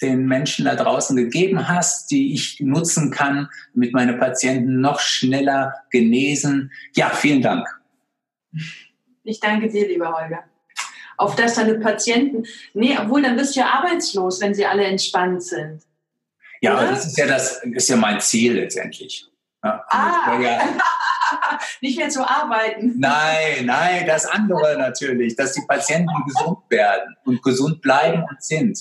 [0.00, 5.74] den Menschen da draußen gegeben hast, die ich nutzen kann, damit meine Patienten noch schneller
[5.90, 6.70] genesen.
[6.94, 7.66] Ja, vielen Dank.
[9.22, 10.44] Ich danke dir, lieber Holger
[11.16, 15.42] auf dass deine Patienten, nee, obwohl dann wirst du ja arbeitslos, wenn sie alle entspannt
[15.42, 15.82] sind.
[16.60, 19.26] Ja, das ist ja das ist ja mein Ziel letztendlich.
[19.62, 20.60] Ja, ah, ja,
[21.80, 22.94] nicht mehr zu arbeiten.
[22.98, 28.78] Nein, nein, das andere natürlich, dass die Patienten gesund werden und gesund bleiben und sind.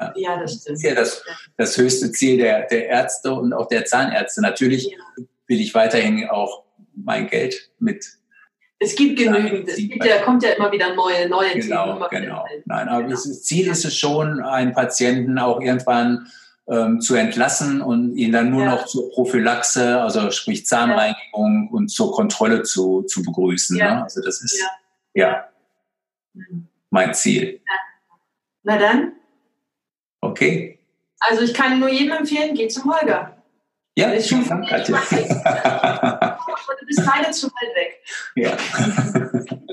[0.00, 0.68] Ja, ja das stimmt.
[0.68, 1.24] Das ist ja das,
[1.56, 4.40] das höchste Ziel der, der Ärzte und auch der Zahnärzte.
[4.40, 5.24] Natürlich ja.
[5.46, 6.64] will ich weiterhin auch
[6.94, 8.18] mein Geld mit
[8.80, 9.68] es gibt genügend.
[9.68, 12.22] Es gibt ja, kommt ja immer wieder neue, neue genau, Themen.
[12.22, 16.28] Genau, Nein, aber das Ziel ist es schon, einen Patienten auch irgendwann
[16.68, 18.70] ähm, zu entlassen und ihn dann nur ja.
[18.72, 23.78] noch zur Prophylaxe, also sprich Zahnreinigung und zur Kontrolle zu, zu begrüßen.
[23.78, 24.02] Ne?
[24.02, 24.62] Also das ist
[25.14, 25.48] ja,
[26.90, 27.60] mein Ziel.
[28.62, 29.12] Na dann.
[30.20, 30.78] Okay.
[31.20, 33.34] Also ich kann nur jedem empfehlen, geh zum Holger.
[33.96, 34.96] Ja, ist schon Dank, Katja.
[36.80, 38.04] du bist beide zu weit weg.
[38.36, 38.56] Ja.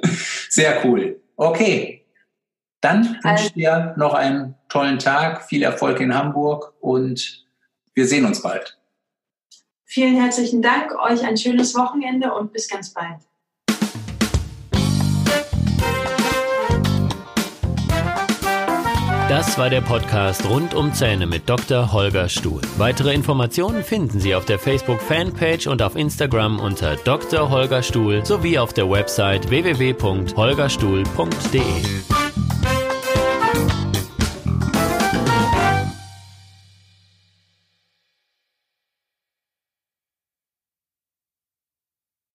[0.50, 1.22] Sehr cool.
[1.36, 2.05] Okay.
[2.86, 7.44] Dann wünsche ich dir noch einen tollen Tag, viel Erfolg in Hamburg und
[7.96, 8.78] wir sehen uns bald.
[9.86, 13.22] Vielen herzlichen Dank, euch ein schönes Wochenende und bis ganz bald.
[19.30, 21.92] Das war der Podcast rund um Zähne mit Dr.
[21.92, 22.62] Holger Stuhl.
[22.78, 27.50] Weitere Informationen finden Sie auf der Facebook-Fanpage und auf Instagram unter Dr.
[27.50, 32.25] Holger Stuhl sowie auf der Website www.holgerstuhl.de.